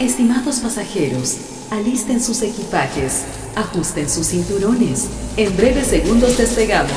Estimados 0.00 0.56
pasajeros, 0.56 1.36
alisten 1.70 2.20
sus 2.20 2.42
equipajes, 2.42 3.22
ajusten 3.54 4.10
sus 4.10 4.26
cinturones. 4.26 5.06
En 5.36 5.56
breves 5.56 5.86
segundos 5.86 6.36
despegamos. 6.36 6.90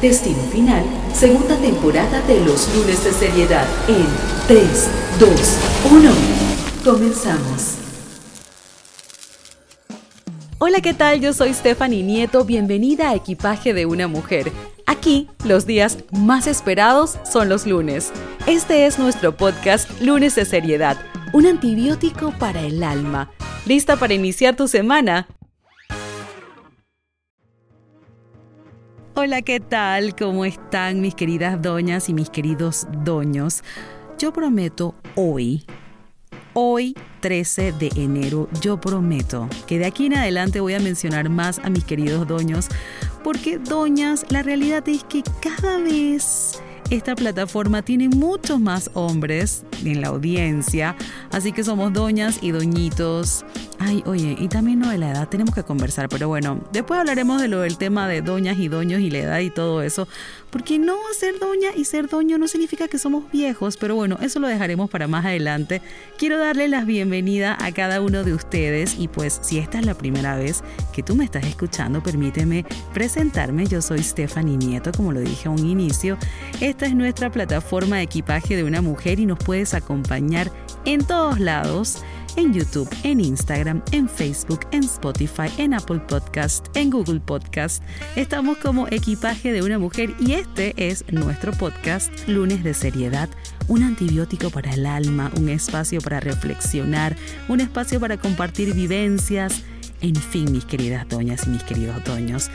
Destino 0.00 0.42
final, 0.50 0.82
segunda 1.14 1.56
temporada 1.56 2.22
de 2.22 2.40
los 2.40 2.74
lunes 2.74 3.04
de 3.04 3.12
seriedad 3.12 3.66
en 3.86 4.06
3, 4.48 4.66
2, 5.20 5.30
1. 5.92 6.10
Comenzamos. 6.84 7.81
Hola, 10.64 10.80
¿qué 10.80 10.94
tal? 10.94 11.20
Yo 11.20 11.32
soy 11.32 11.52
Stephanie 11.54 12.04
Nieto, 12.04 12.44
bienvenida 12.44 13.10
a 13.10 13.16
Equipaje 13.16 13.74
de 13.74 13.84
una 13.84 14.06
Mujer. 14.06 14.52
Aquí, 14.86 15.28
los 15.44 15.66
días 15.66 15.98
más 16.12 16.46
esperados 16.46 17.18
son 17.24 17.48
los 17.48 17.66
lunes. 17.66 18.12
Este 18.46 18.86
es 18.86 18.96
nuestro 18.96 19.36
podcast 19.36 19.90
Lunes 20.00 20.36
de 20.36 20.44
Seriedad, 20.44 20.96
un 21.32 21.46
antibiótico 21.46 22.32
para 22.38 22.60
el 22.60 22.84
alma. 22.84 23.28
¿Lista 23.66 23.96
para 23.96 24.14
iniciar 24.14 24.54
tu 24.54 24.68
semana? 24.68 25.26
Hola, 29.14 29.42
¿qué 29.42 29.58
tal? 29.58 30.14
¿Cómo 30.14 30.44
están 30.44 31.00
mis 31.00 31.16
queridas 31.16 31.60
doñas 31.60 32.08
y 32.08 32.14
mis 32.14 32.30
queridos 32.30 32.86
doños? 33.02 33.64
Yo 34.16 34.32
prometo 34.32 34.94
hoy 35.16 35.66
Hoy, 36.54 36.94
13 37.20 37.72
de 37.72 37.90
enero, 37.96 38.46
yo 38.60 38.78
prometo 38.78 39.48
que 39.66 39.78
de 39.78 39.86
aquí 39.86 40.04
en 40.04 40.18
adelante 40.18 40.60
voy 40.60 40.74
a 40.74 40.80
mencionar 40.80 41.30
más 41.30 41.58
a 41.60 41.70
mis 41.70 41.82
queridos 41.84 42.28
doños, 42.28 42.68
porque 43.24 43.56
doñas, 43.56 44.26
la 44.28 44.42
realidad 44.42 44.86
es 44.86 45.02
que 45.04 45.22
cada 45.40 45.78
vez 45.78 46.60
esta 46.90 47.14
plataforma 47.14 47.80
tiene 47.80 48.10
muchos 48.10 48.60
más 48.60 48.90
hombres 48.92 49.64
en 49.82 50.02
la 50.02 50.08
audiencia, 50.08 50.94
así 51.30 51.52
que 51.52 51.64
somos 51.64 51.90
doñas 51.94 52.38
y 52.42 52.50
doñitos 52.50 53.46
Ay, 53.84 54.04
oye, 54.06 54.36
y 54.38 54.46
también 54.46 54.78
lo 54.78 54.88
de 54.90 54.96
la 54.96 55.10
edad, 55.10 55.28
tenemos 55.28 55.52
que 55.56 55.64
conversar, 55.64 56.08
pero 56.08 56.28
bueno, 56.28 56.60
después 56.70 57.00
hablaremos 57.00 57.42
de 57.42 57.48
lo 57.48 57.62
del 57.62 57.78
tema 57.78 58.06
de 58.06 58.22
doñas 58.22 58.56
y 58.58 58.68
doños 58.68 59.00
y 59.00 59.10
la 59.10 59.18
edad 59.18 59.40
y 59.40 59.50
todo 59.50 59.82
eso, 59.82 60.06
porque 60.50 60.78
no 60.78 60.94
ser 61.18 61.40
doña 61.40 61.70
y 61.74 61.84
ser 61.84 62.08
doño 62.08 62.38
no 62.38 62.46
significa 62.46 62.86
que 62.86 62.98
somos 62.98 63.28
viejos, 63.32 63.76
pero 63.76 63.96
bueno, 63.96 64.18
eso 64.22 64.38
lo 64.38 64.46
dejaremos 64.46 64.88
para 64.88 65.08
más 65.08 65.24
adelante. 65.24 65.82
Quiero 66.16 66.38
darle 66.38 66.68
la 66.68 66.84
bienvenida 66.84 67.58
a 67.60 67.72
cada 67.72 68.00
uno 68.00 68.22
de 68.22 68.34
ustedes 68.34 68.94
y 69.00 69.08
pues 69.08 69.40
si 69.42 69.58
esta 69.58 69.80
es 69.80 69.84
la 69.86 69.94
primera 69.94 70.36
vez 70.36 70.62
que 70.92 71.02
tú 71.02 71.16
me 71.16 71.24
estás 71.24 71.44
escuchando, 71.44 72.04
permíteme 72.04 72.64
presentarme, 72.94 73.66
yo 73.66 73.82
soy 73.82 74.04
Stephanie 74.04 74.58
Nieto, 74.58 74.92
como 74.92 75.10
lo 75.10 75.18
dije 75.18 75.48
a 75.48 75.50
un 75.50 75.66
inicio, 75.66 76.18
esta 76.60 76.86
es 76.86 76.94
nuestra 76.94 77.32
plataforma 77.32 77.96
de 77.96 78.02
equipaje 78.02 78.54
de 78.54 78.62
una 78.62 78.80
mujer 78.80 79.18
y 79.18 79.26
nos 79.26 79.40
puedes 79.40 79.74
acompañar 79.74 80.52
en 80.84 81.04
todos 81.04 81.40
lados 81.40 82.04
en 82.36 82.52
YouTube, 82.52 82.88
en 83.02 83.20
Instagram, 83.20 83.82
en 83.92 84.08
Facebook, 84.08 84.60
en 84.70 84.84
Spotify, 84.84 85.48
en 85.58 85.74
Apple 85.74 86.00
Podcast, 86.08 86.66
en 86.74 86.90
Google 86.90 87.20
Podcast. 87.20 87.82
Estamos 88.16 88.58
como 88.58 88.86
equipaje 88.88 89.52
de 89.52 89.62
una 89.62 89.78
mujer 89.78 90.14
y 90.20 90.32
este 90.32 90.74
es 90.76 91.04
nuestro 91.10 91.52
podcast 91.52 92.10
Lunes 92.28 92.64
de 92.64 92.74
Seriedad, 92.74 93.28
un 93.68 93.82
antibiótico 93.82 94.50
para 94.50 94.72
el 94.72 94.86
alma, 94.86 95.30
un 95.36 95.48
espacio 95.48 96.00
para 96.00 96.20
reflexionar, 96.20 97.16
un 97.48 97.60
espacio 97.60 98.00
para 98.00 98.16
compartir 98.16 98.74
vivencias. 98.74 99.62
En 100.00 100.16
fin, 100.16 100.50
mis 100.52 100.64
queridas 100.64 101.08
doñas 101.08 101.46
y 101.46 101.50
mis 101.50 101.62
queridos 101.62 102.02
doños. 102.04 102.50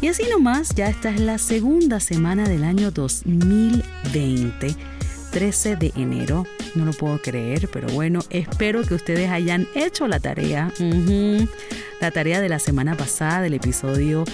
Y 0.00 0.08
así 0.08 0.24
nomás, 0.30 0.74
ya 0.74 0.88
esta 0.88 1.10
es 1.10 1.20
la 1.20 1.38
segunda 1.38 2.00
semana 2.00 2.48
del 2.48 2.64
año 2.64 2.90
2020 2.90 4.76
13 5.30 5.76
de 5.76 5.92
enero. 5.96 6.46
No 6.74 6.84
lo 6.84 6.92
puedo 6.92 7.20
creer, 7.20 7.68
pero 7.72 7.88
bueno, 7.88 8.20
espero 8.30 8.82
que 8.82 8.94
ustedes 8.94 9.30
hayan 9.30 9.66
hecho 9.74 10.06
la 10.08 10.20
tarea. 10.20 10.72
La 12.00 12.10
tarea 12.10 12.40
de 12.40 12.48
la 12.48 12.58
semana 12.58 12.96
pasada 12.96 13.42
del 13.42 13.54
episodio 13.54 14.24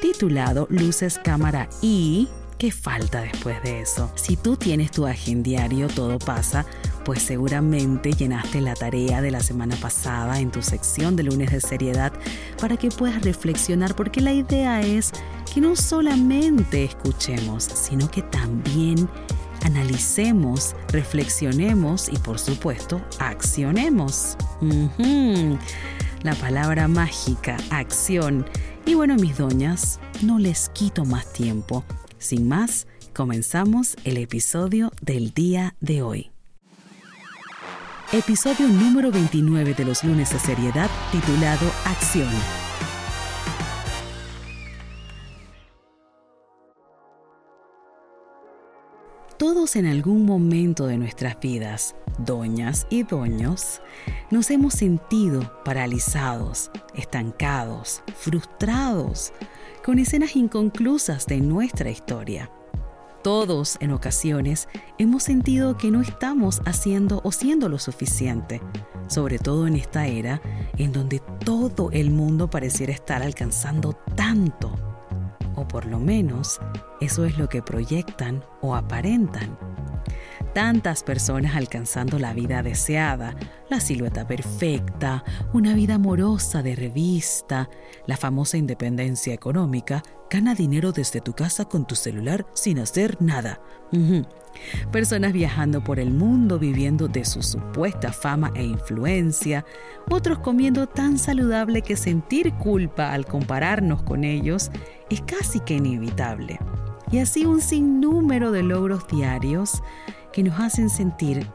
titulado 0.00 0.66
Luces, 0.70 1.18
Cámara 1.22 1.68
y... 1.82 2.28
¿Qué 2.56 2.70
falta 2.70 3.20
después 3.20 3.60
de 3.64 3.80
eso? 3.80 4.12
Si 4.14 4.36
tú 4.36 4.56
tienes 4.56 4.92
tu 4.92 5.06
agendiario 5.06 5.88
Todo 5.88 6.20
pasa, 6.20 6.64
pues 7.04 7.20
seguramente 7.20 8.12
llenaste 8.12 8.60
la 8.60 8.74
tarea 8.74 9.20
de 9.20 9.30
la 9.30 9.40
semana 9.40 9.76
pasada 9.76 10.40
en 10.40 10.50
tu 10.50 10.62
sección 10.62 11.16
de 11.16 11.24
lunes 11.24 11.50
de 11.50 11.60
seriedad 11.60 12.12
para 12.58 12.76
que 12.76 12.88
puedas 12.88 13.22
reflexionar 13.22 13.94
porque 13.94 14.20
la 14.20 14.32
idea 14.32 14.80
es 14.80 15.12
que 15.52 15.60
no 15.60 15.76
solamente 15.76 16.84
escuchemos, 16.84 17.64
sino 17.64 18.10
que 18.10 18.22
también 18.22 19.08
analicemos, 19.84 20.74
reflexionemos 20.88 22.08
y 22.08 22.16
por 22.16 22.38
supuesto 22.38 23.02
accionemos. 23.18 24.36
La 26.22 26.34
palabra 26.36 26.88
mágica, 26.88 27.58
acción. 27.70 28.46
Y 28.86 28.94
bueno, 28.94 29.16
mis 29.16 29.36
doñas, 29.36 30.00
no 30.22 30.38
les 30.38 30.70
quito 30.70 31.04
más 31.04 31.30
tiempo. 31.34 31.84
Sin 32.18 32.48
más, 32.48 32.86
comenzamos 33.12 33.96
el 34.04 34.16
episodio 34.16 34.90
del 35.02 35.34
día 35.34 35.74
de 35.80 36.00
hoy. 36.00 36.30
Episodio 38.12 38.68
número 38.68 39.10
29 39.10 39.74
de 39.74 39.84
los 39.84 40.02
lunes 40.02 40.30
de 40.32 40.38
seriedad 40.38 40.88
titulado 41.12 41.70
Acción. 41.84 42.63
Todos 49.44 49.76
en 49.76 49.84
algún 49.84 50.24
momento 50.24 50.86
de 50.86 50.96
nuestras 50.96 51.38
vidas, 51.38 51.94
doñas 52.16 52.86
y 52.88 53.02
doños, 53.02 53.82
nos 54.30 54.50
hemos 54.50 54.72
sentido 54.72 55.52
paralizados, 55.66 56.70
estancados, 56.94 58.02
frustrados, 58.16 59.34
con 59.84 59.98
escenas 59.98 60.34
inconclusas 60.34 61.26
de 61.26 61.42
nuestra 61.42 61.90
historia. 61.90 62.50
Todos 63.22 63.76
en 63.80 63.92
ocasiones 63.92 64.66
hemos 64.96 65.24
sentido 65.24 65.76
que 65.76 65.90
no 65.90 66.00
estamos 66.00 66.62
haciendo 66.64 67.20
o 67.22 67.30
siendo 67.30 67.68
lo 67.68 67.78
suficiente, 67.78 68.62
sobre 69.08 69.38
todo 69.38 69.66
en 69.66 69.76
esta 69.76 70.06
era 70.06 70.40
en 70.78 70.90
donde 70.90 71.20
todo 71.44 71.90
el 71.90 72.10
mundo 72.10 72.48
pareciera 72.48 72.94
estar 72.94 73.22
alcanzando 73.22 73.92
tanto 74.16 74.93
por 75.68 75.86
lo 75.86 75.98
menos 75.98 76.60
eso 77.00 77.24
es 77.24 77.38
lo 77.38 77.48
que 77.48 77.62
proyectan 77.62 78.44
o 78.60 78.74
aparentan. 78.74 79.58
Tantas 80.54 81.02
personas 81.02 81.56
alcanzando 81.56 82.18
la 82.18 82.32
vida 82.32 82.62
deseada, 82.62 83.34
la 83.68 83.80
silueta 83.80 84.26
perfecta, 84.26 85.24
una 85.52 85.74
vida 85.74 85.94
amorosa 85.94 86.62
de 86.62 86.76
revista, 86.76 87.68
la 88.06 88.16
famosa 88.16 88.56
independencia 88.56 89.34
económica, 89.34 90.02
gana 90.30 90.54
dinero 90.54 90.92
desde 90.92 91.20
tu 91.20 91.32
casa 91.32 91.64
con 91.64 91.86
tu 91.86 91.96
celular 91.96 92.46
sin 92.54 92.78
hacer 92.78 93.20
nada. 93.20 93.60
Personas 94.92 95.32
viajando 95.32 95.82
por 95.82 95.98
el 95.98 96.10
mundo 96.10 96.58
viviendo 96.58 97.08
de 97.08 97.24
su 97.24 97.42
supuesta 97.42 98.12
fama 98.12 98.52
e 98.54 98.64
influencia, 98.64 99.64
otros 100.10 100.38
comiendo 100.38 100.86
tan 100.86 101.18
saludable 101.18 101.82
que 101.82 101.96
sentir 101.96 102.52
culpa 102.54 103.12
al 103.12 103.26
compararnos 103.26 104.02
con 104.02 104.24
ellos 104.24 104.70
es 105.10 105.22
casi 105.22 105.60
que 105.60 105.74
inevitable. 105.74 106.58
Y 107.10 107.18
así 107.18 107.44
un 107.44 107.60
sinnúmero 107.60 108.50
de 108.50 108.62
logros 108.62 109.06
diarios 109.08 109.82
que 110.32 110.42
nos 110.42 110.58
hacen 110.58 110.90
sentir, 110.90 111.46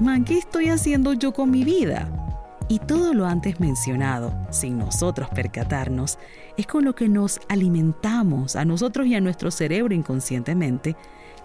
man, 0.00 0.24
¿qué 0.24 0.38
estoy 0.38 0.68
haciendo 0.68 1.14
yo 1.14 1.32
con 1.32 1.50
mi 1.50 1.64
vida? 1.64 2.08
Y 2.70 2.80
todo 2.80 3.14
lo 3.14 3.24
antes 3.26 3.60
mencionado, 3.60 4.34
sin 4.50 4.76
nosotros 4.76 5.30
percatarnos, 5.30 6.18
es 6.58 6.66
con 6.66 6.84
lo 6.84 6.94
que 6.94 7.08
nos 7.08 7.40
alimentamos 7.48 8.56
a 8.56 8.66
nosotros 8.66 9.06
y 9.06 9.14
a 9.14 9.22
nuestro 9.22 9.50
cerebro 9.50 9.94
inconscientemente 9.94 10.94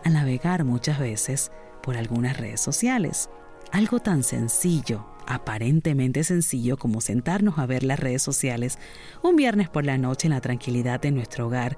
a 0.04 0.10
navegar 0.10 0.64
muchas 0.64 1.00
veces 1.00 1.52
por 1.82 1.98
algunas 1.98 2.38
redes 2.38 2.62
sociales. 2.62 3.30
Algo 3.72 4.00
tan 4.00 4.24
sencillo, 4.24 5.06
aparentemente 5.28 6.24
sencillo 6.24 6.78
como 6.78 7.02
sentarnos 7.02 7.58
a 7.60 7.66
ver 7.66 7.84
las 7.84 8.00
redes 8.00 8.22
sociales 8.22 8.78
un 9.22 9.36
viernes 9.36 9.70
por 9.70 9.86
la 9.86 9.98
noche 9.98 10.28
en 10.28 10.34
la 10.34 10.42
tranquilidad 10.42 11.02
de 11.02 11.12
nuestro 11.12 11.48
hogar, 11.48 11.78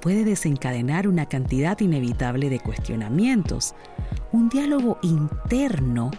puede 0.00 0.24
desencadenar 0.24 1.06
una 1.06 1.26
cantidad 1.26 1.78
inevitable 1.80 2.50
de 2.50 2.60
cuestionamientos, 2.60 3.74
un 4.32 4.48
diálogo 4.48 4.98
interno 5.02 6.10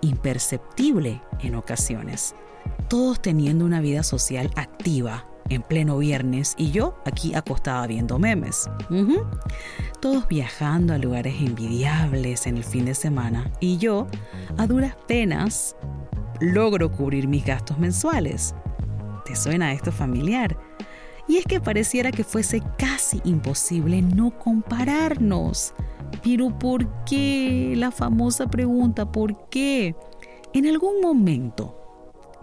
imperceptible 0.00 1.22
en 1.40 1.54
ocasiones, 1.54 2.34
todos 2.88 3.20
teniendo 3.20 3.64
una 3.64 3.80
vida 3.80 4.02
social 4.02 4.50
activa 4.56 5.26
en 5.48 5.62
pleno 5.62 5.98
viernes 5.98 6.54
y 6.56 6.70
yo 6.70 6.96
aquí 7.04 7.34
acostada 7.34 7.86
viendo 7.86 8.18
memes. 8.18 8.68
Todos 10.00 10.28
viajando 10.28 10.94
a 10.94 10.98
lugares 10.98 11.34
envidiables 11.40 12.46
en 12.46 12.56
el 12.56 12.64
fin 12.64 12.84
de 12.84 12.94
semana 12.94 13.50
y 13.60 13.78
yo, 13.78 14.06
a 14.58 14.66
duras 14.66 14.96
penas, 15.06 15.76
logro 16.40 16.90
cubrir 16.92 17.28
mis 17.28 17.44
gastos 17.44 17.78
mensuales. 17.78 18.54
¿Te 19.24 19.34
suena 19.34 19.72
esto 19.72 19.90
familiar? 19.90 20.56
Y 21.28 21.38
es 21.38 21.44
que 21.44 21.60
pareciera 21.60 22.12
que 22.12 22.24
fuese 22.24 22.62
casi 22.78 23.20
imposible 23.24 24.00
no 24.00 24.38
compararnos. 24.38 25.74
Pero 26.22 26.56
¿por 26.56 27.04
qué? 27.04 27.74
La 27.76 27.90
famosa 27.90 28.46
pregunta, 28.46 29.10
¿por 29.10 29.48
qué? 29.48 29.96
En 30.52 30.66
algún 30.66 31.00
momento 31.00 31.85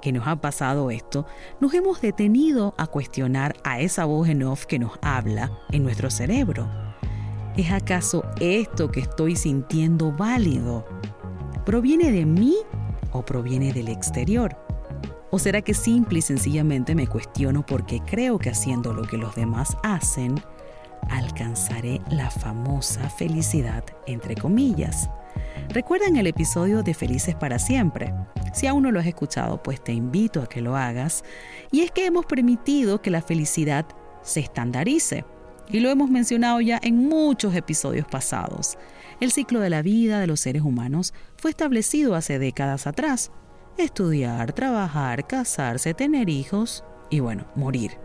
que 0.03 0.11
nos 0.11 0.27
ha 0.27 0.35
pasado 0.35 0.91
esto, 0.91 1.25
nos 1.61 1.73
hemos 1.73 2.01
detenido 2.01 2.75
a 2.77 2.87
cuestionar 2.87 3.55
a 3.63 3.79
esa 3.79 4.03
voz 4.03 4.27
en 4.27 4.43
off 4.43 4.65
que 4.65 4.77
nos 4.77 4.99
habla 5.01 5.49
en 5.71 5.81
nuestro 5.81 6.11
cerebro. 6.11 6.69
¿Es 7.55 7.71
acaso 7.71 8.25
esto 8.41 8.91
que 8.91 8.99
estoy 8.99 9.37
sintiendo 9.37 10.11
válido? 10.11 10.85
¿Proviene 11.65 12.11
de 12.11 12.25
mí 12.25 12.53
o 13.13 13.23
proviene 13.23 13.71
del 13.71 13.87
exterior? 13.87 14.57
¿O 15.31 15.39
será 15.39 15.61
que 15.61 15.73
simple 15.73 16.19
y 16.19 16.21
sencillamente 16.21 16.95
me 16.95 17.07
cuestiono 17.07 17.65
porque 17.65 18.01
creo 18.01 18.39
que 18.39 18.49
haciendo 18.49 18.93
lo 18.93 19.03
que 19.03 19.17
los 19.17 19.35
demás 19.35 19.77
hacen, 19.83 20.35
alcanzaré 21.09 22.01
la 22.09 22.29
famosa 22.29 23.09
felicidad 23.09 23.85
entre 24.05 24.35
comillas? 24.35 25.09
¿Recuerdan 25.69 26.17
el 26.17 26.27
episodio 26.27 26.83
de 26.83 26.93
Felices 26.93 27.35
para 27.35 27.59
siempre? 27.59 28.13
Si 28.53 28.67
aún 28.67 28.83
no 28.83 28.91
lo 28.91 28.99
has 28.99 29.07
escuchado, 29.07 29.61
pues 29.63 29.83
te 29.83 29.91
invito 29.91 30.41
a 30.41 30.47
que 30.47 30.61
lo 30.61 30.75
hagas. 30.75 31.23
Y 31.71 31.81
es 31.81 31.91
que 31.91 32.05
hemos 32.05 32.25
permitido 32.25 33.01
que 33.01 33.09
la 33.09 33.21
felicidad 33.21 33.85
se 34.21 34.39
estandarice. 34.41 35.25
Y 35.69 35.79
lo 35.79 35.89
hemos 35.89 36.09
mencionado 36.09 36.61
ya 36.61 36.79
en 36.83 36.97
muchos 37.07 37.55
episodios 37.55 38.05
pasados. 38.05 38.77
El 39.19 39.31
ciclo 39.31 39.59
de 39.59 39.69
la 39.69 39.81
vida 39.81 40.19
de 40.19 40.27
los 40.27 40.41
seres 40.41 40.61
humanos 40.61 41.13
fue 41.37 41.51
establecido 41.51 42.15
hace 42.15 42.37
décadas 42.37 42.85
atrás. 42.85 43.31
Estudiar, 43.77 44.53
trabajar, 44.53 45.25
casarse, 45.25 45.93
tener 45.93 46.29
hijos 46.29 46.83
y 47.09 47.21
bueno, 47.21 47.45
morir. 47.55 47.97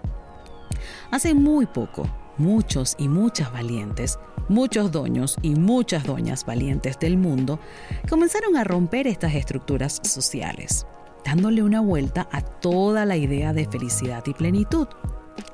Hace 1.11 1.35
muy 1.35 1.67
poco, 1.67 2.09
muchos 2.39 2.95
y 2.99 3.09
muchas 3.09 3.53
valientes, 3.53 4.19
muchos 4.49 4.91
doños 4.91 5.37
y 5.43 5.55
muchas 5.55 6.05
doñas 6.05 6.47
valientes 6.47 6.99
del 6.99 7.19
mundo 7.19 7.59
comenzaron 8.09 8.57
a 8.57 8.65
romper 8.65 9.07
estas 9.07 9.35
estructuras 9.35 10.01
sociales, 10.05 10.87
dándole 11.25 11.63
una 11.63 11.81
vuelta 11.81 12.29
a 12.33 12.41
toda 12.41 13.05
la 13.05 13.17
idea 13.17 13.53
de 13.53 13.67
felicidad 13.67 14.25
y 14.27 14.35
plenitud. 14.35 14.89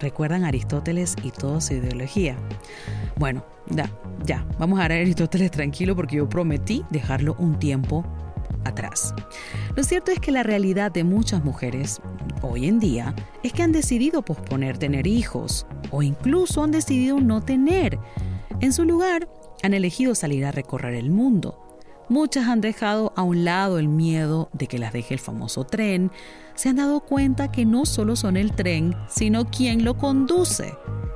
¿Recuerdan 0.01 0.45
Aristóteles 0.45 1.17
y 1.23 1.31
toda 1.31 1.61
su 1.61 1.75
ideología? 1.75 2.37
Bueno, 3.17 3.45
ya, 3.71 3.91
ya, 4.25 4.47
vamos 4.59 4.79
a 4.79 4.83
ver 4.83 4.93
a 4.93 4.95
Aristóteles 4.97 5.51
tranquilo 5.51 5.95
porque 5.95 6.17
yo 6.17 6.29
prometí 6.29 6.85
dejarlo 6.91 7.37
un 7.39 7.59
tiempo 7.59 8.05
atrás. 8.65 9.15
Lo 9.77 9.83
cierto 9.83 10.11
es 10.11 10.21
que 10.21 10.33
la 10.33 10.43
realidad 10.43 10.93
de 10.93 11.05
muchas 11.05 11.45
mujeres 11.45 12.01
hoy 12.43 12.67
en 12.67 12.81
día 12.81 13.15
es 13.43 13.53
que 13.53 13.63
han 13.63 13.73
decidido 13.73 14.23
posponer 14.23 14.79
tener 14.79 15.07
hijos 15.07 15.67
o 15.91 16.03
incluso 16.03 16.63
han 16.63 16.71
decidido 16.71 17.21
no 17.21 17.43
tener. 17.43 17.99
En 18.61 18.73
su 18.73 18.85
lugar, 18.85 19.29
han 19.63 19.75
elegido 19.75 20.15
salir 20.15 20.45
a 20.45 20.53
recorrer 20.53 20.95
el 20.95 21.11
mundo. 21.11 21.64
Muchas 22.09 22.49
han 22.49 22.61
dejado 22.61 23.12
a 23.17 23.23
un 23.23 23.45
lado 23.45 23.79
el 23.79 23.89
miedo 23.89 24.51
de 24.53 24.67
que 24.67 24.79
las 24.79 24.93
deje 24.93 25.15
el 25.15 25.21
famoso 25.21 25.65
tren, 25.65 26.11
se 26.55 26.69
han 26.69 26.77
dado 26.77 27.01
cuenta 27.01 27.51
que 27.51 27.65
no 27.65 27.87
solo 27.87 28.17
son 28.17 28.37
el 28.37 28.53
tren, 28.53 28.95
sino 29.09 29.51
quien 29.51 29.85
lo 29.85 29.97
conduce 29.97 30.75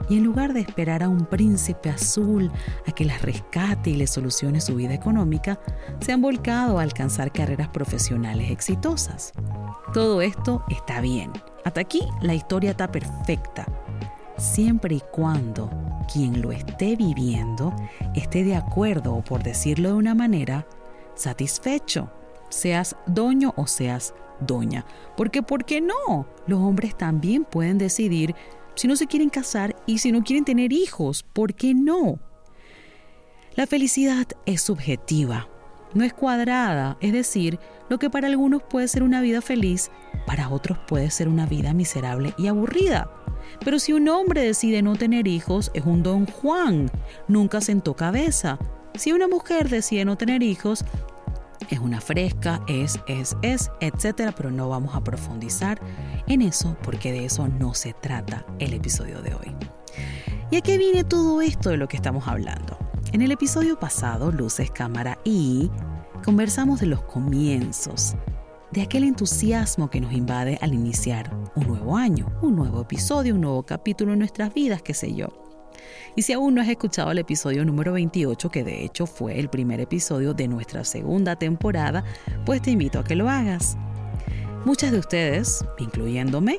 y 0.08 0.17
en 0.17 0.25
lugar 0.25 0.52
de 0.52 0.61
esperar 0.61 1.02
a 1.02 1.08
un 1.08 1.26
príncipe 1.26 1.90
azul 1.90 2.50
a 2.87 2.93
que 2.93 3.05
las 3.05 3.23
rescate 3.23 3.90
y 3.90 3.94
les 3.94 4.11
solucione 4.11 4.61
su 4.61 4.76
vida 4.76 4.94
económica, 4.94 5.58
se 6.00 6.12
han 6.12 6.23
volcado 6.23 6.79
a 6.79 6.82
alcanzar 6.82 7.32
carreras 7.32 7.69
profesionales 7.69 8.50
exitosas. 8.50 9.32
Todo 9.93 10.23
esto 10.23 10.64
está 10.70 11.00
bien. 11.00 11.32
Hasta 11.64 11.81
aquí 11.81 12.02
la 12.23 12.35
historia 12.35 12.70
está 12.70 12.90
perfecta. 12.90 13.67
Siempre 14.37 14.96
y 14.96 15.02
cuando 15.12 15.70
quien 16.12 16.40
lo 16.40 16.52
esté 16.52 16.96
viviendo 16.96 17.75
esté 18.14 18.44
de 18.44 18.55
acuerdo 18.55 19.14
o 19.14 19.23
por 19.23 19.43
decirlo 19.43 19.90
de 19.90 19.94
una 19.94 20.14
manera, 20.14 20.67
satisfecho, 21.19 22.11
seas 22.49 22.97
doño 23.06 23.53
o 23.56 23.67
seas 23.67 24.15
doña. 24.41 24.87
Porque, 25.17 25.43
¿por 25.43 25.65
qué 25.65 25.81
no? 25.81 26.26
Los 26.47 26.61
hombres 26.61 26.97
también 26.97 27.44
pueden 27.44 27.79
decidir 27.79 28.35
si 28.75 28.87
no 28.87 28.97
se 28.97 29.06
quieren 29.06 29.29
casar 29.29 29.75
y 29.87 29.99
si 29.99 30.12
no 30.12 30.23
quieren 30.23 30.44
tener 30.44 30.73
hijos, 30.73 31.25
¿por 31.25 31.55
qué 31.55 31.75
no? 31.75 32.20
La 33.56 33.67
felicidad 33.67 34.29
es 34.47 34.62
subjetiva, 34.62 35.49
no 35.94 36.05
es 36.05 36.12
cuadrada, 36.12 36.97
es 37.00 37.12
decir, 37.12 37.59
lo 37.88 37.99
que 37.99 38.09
para 38.09 38.29
algunos 38.29 38.62
puede 38.62 38.87
ser 38.87 39.03
una 39.03 39.21
vida 39.21 39.41
feliz, 39.41 39.91
para 40.26 40.49
otros 40.49 40.79
puede 40.87 41.11
ser 41.11 41.26
una 41.26 41.47
vida 41.47 41.73
miserable 41.73 42.35
y 42.38 42.47
aburrida. 42.47 43.11
Pero 43.64 43.81
si 43.81 43.93
un 43.93 44.09
hombre 44.09 44.43
decide 44.43 44.82
no 44.82 44.94
tener 44.94 45.26
hijos, 45.26 45.73
es 45.75 45.85
un 45.85 46.05
don 46.05 46.26
Juan, 46.26 46.88
nunca 47.26 47.61
sentó 47.61 47.94
cabeza. 47.94 48.59
Si 48.94 49.12
una 49.12 49.26
mujer 49.26 49.69
decide 49.69 50.05
no 50.05 50.17
tener 50.17 50.43
hijos, 50.43 50.85
es 51.70 51.78
una 51.78 52.00
fresca, 52.00 52.60
es, 52.66 53.00
es, 53.06 53.37
es, 53.43 53.70
etcétera, 53.81 54.32
pero 54.32 54.50
no 54.50 54.69
vamos 54.69 54.94
a 54.94 55.02
profundizar 55.02 55.81
en 56.26 56.43
eso 56.43 56.76
porque 56.82 57.12
de 57.12 57.25
eso 57.25 57.49
no 57.49 57.75
se 57.75 57.93
trata 57.93 58.44
el 58.58 58.75
episodio 58.75 59.22
de 59.22 59.34
hoy. 59.34 59.56
¿Y 60.50 60.56
a 60.56 60.60
qué 60.60 60.78
viene 60.78 61.05
todo 61.05 61.43
esto 61.43 61.70
de 61.70 61.76
lo 61.76 61.88
que 61.88 61.96
estamos 61.96 62.26
hablando? 62.26 62.78
En 63.12 63.22
el 63.22 63.32
episodio 63.32 63.78
pasado, 63.78 64.32
Luces, 64.32 64.70
Cámara 64.70 65.19
y 65.25 65.70
conversamos 66.25 66.81
de 66.81 66.87
los 66.87 67.02
comienzos, 67.02 68.14
de 68.72 68.82
aquel 68.82 69.04
entusiasmo 69.04 69.90
que 69.90 70.00
nos 70.00 70.12
invade 70.12 70.58
al 70.61 70.75
iniciar 70.75 71.34
un 71.54 71.66
nuevo 71.66 71.96
año, 71.96 72.26
un 72.43 72.56
nuevo 72.56 72.82
episodio, 72.82 73.34
un 73.34 73.43
nuevo 73.43 73.62
capítulo 73.62 74.12
en 74.12 74.19
nuestras 74.19 74.52
vidas, 74.52 74.82
qué 74.82 74.94
sé 74.94 75.14
yo. 75.14 75.48
Y 76.19 76.23
si 76.23 76.32
aún 76.32 76.56
no 76.56 76.61
has 76.61 76.69
escuchado 76.69 77.12
el 77.12 77.19
episodio 77.19 77.65
número 77.65 77.93
28, 77.93 78.50
que 78.50 78.65
de 78.65 78.85
hecho 78.85 79.06
fue 79.06 79.38
el 79.38 79.49
primer 79.49 79.79
episodio 79.79 80.35
de 80.35 80.49
nuestra 80.49 80.82
segunda 80.82 81.37
temporada, 81.37 82.03
pues 82.44 82.61
te 82.61 82.73
invito 82.73 82.99
a 82.99 83.05
que 83.05 83.15
lo 83.15 83.29
hagas. 83.29 83.76
Muchas 84.65 84.91
de 84.91 84.99
ustedes, 84.99 85.65
incluyéndome, 85.79 86.59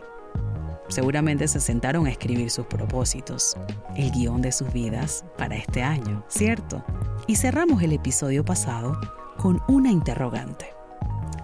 seguramente 0.87 1.45
se 1.49 1.59
sentaron 1.59 2.07
a 2.07 2.11
escribir 2.11 2.49
sus 2.49 2.67
propósitos, 2.67 3.57
el 3.97 4.11
guion 4.11 4.41
de 4.41 4.53
sus 4.53 4.71
vidas 4.71 5.25
para 5.37 5.57
este 5.57 5.83
año, 5.83 6.23
¿cierto? 6.29 6.81
Y 7.27 7.35
cerramos 7.35 7.83
el 7.83 7.91
episodio 7.91 8.45
pasado 8.45 8.97
con 9.35 9.61
una 9.67 9.91
interrogante. 9.91 10.67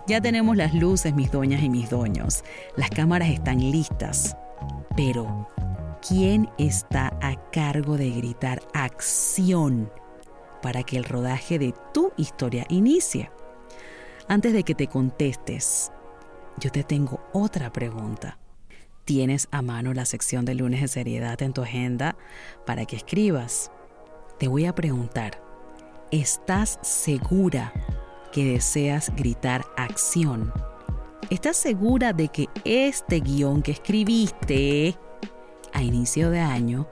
Ya 0.08 0.22
tenemos 0.22 0.56
las 0.56 0.74
luces, 0.74 1.14
mis 1.14 1.34
doñas 1.34 1.62
y 1.62 1.68
mis 1.68 1.90
doños. 1.90 2.46
Las 2.78 2.92
cámaras 2.92 3.28
están 3.28 3.60
listas. 3.60 4.38
Pero, 4.96 5.50
¿quién 6.08 6.50
está 6.58 7.15
cargo 7.56 7.96
de 7.96 8.12
gritar 8.12 8.62
acción 8.74 9.90
para 10.62 10.84
que 10.84 10.98
el 10.98 11.06
rodaje 11.06 11.58
de 11.58 11.74
tu 11.94 12.12
historia 12.18 12.66
inicie? 12.68 13.32
Antes 14.28 14.52
de 14.52 14.64
que 14.64 14.76
te 14.76 14.88
contestes, 14.88 15.90
yo 16.60 16.70
te 16.70 16.84
tengo 16.84 17.22
otra 17.32 17.72
pregunta. 17.72 18.38
¿Tienes 19.06 19.48
a 19.52 19.62
mano 19.62 19.94
la 19.94 20.04
sección 20.04 20.44
de 20.44 20.54
lunes 20.54 20.82
de 20.82 20.90
seriedad 20.90 21.42
en 21.42 21.54
tu 21.54 21.62
agenda 21.62 22.18
para 22.66 22.84
que 22.84 22.98
escribas? 22.98 23.72
Te 24.38 24.50
voy 24.50 24.66
a 24.66 24.76
preguntar, 24.76 25.42
¿estás 26.12 26.78
segura 26.82 27.72
que 28.34 28.44
deseas 28.44 29.16
gritar 29.16 29.64
acción? 29.78 30.52
¿Estás 31.30 31.56
segura 31.56 32.12
de 32.12 32.28
que 32.28 32.50
este 32.66 33.22
guion 33.22 33.62
que 33.62 33.72
escribiste 33.72 34.98
a 35.72 35.82
inicio 35.82 36.30
de 36.32 36.42
año 36.42 36.86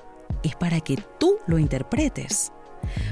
es 0.44 0.56
para 0.56 0.80
que 0.82 0.98
tú 1.20 1.38
lo 1.48 1.58
interpretes. 1.58 2.52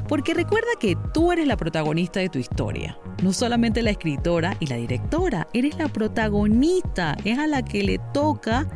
Porque 0.07 0.33
recuerda 0.33 0.67
que 0.79 0.97
tú 1.13 1.31
eres 1.31 1.47
la 1.47 1.57
protagonista 1.57 2.19
de 2.19 2.29
tu 2.29 2.39
historia, 2.39 2.99
no 3.23 3.31
solamente 3.31 3.81
la 3.81 3.91
escritora 3.91 4.57
y 4.59 4.67
la 4.67 4.75
directora, 4.75 5.47
eres 5.53 5.77
la 5.77 5.87
protagonista, 5.87 7.15
es 7.23 7.39
a 7.39 7.47
la 7.47 7.63
que 7.63 7.83
le 7.83 7.99
toca 8.13 8.67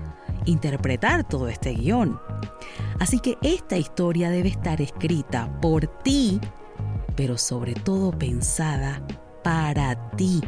interpretar 0.46 1.28
todo 1.28 1.50
este 1.50 1.74
guion. 1.74 2.20
Así 3.00 3.20
que 3.20 3.38
esta 3.42 3.78
historia 3.78 4.30
debe 4.30 4.50
estar 4.50 4.82
escrita 4.82 5.60
por 5.62 5.88
ti, 6.04 6.40
pero 7.16 7.38
sobre 7.38 7.74
todo 7.74 8.18
pensada 8.18 9.06
para 9.44 10.12
ti, 10.12 10.42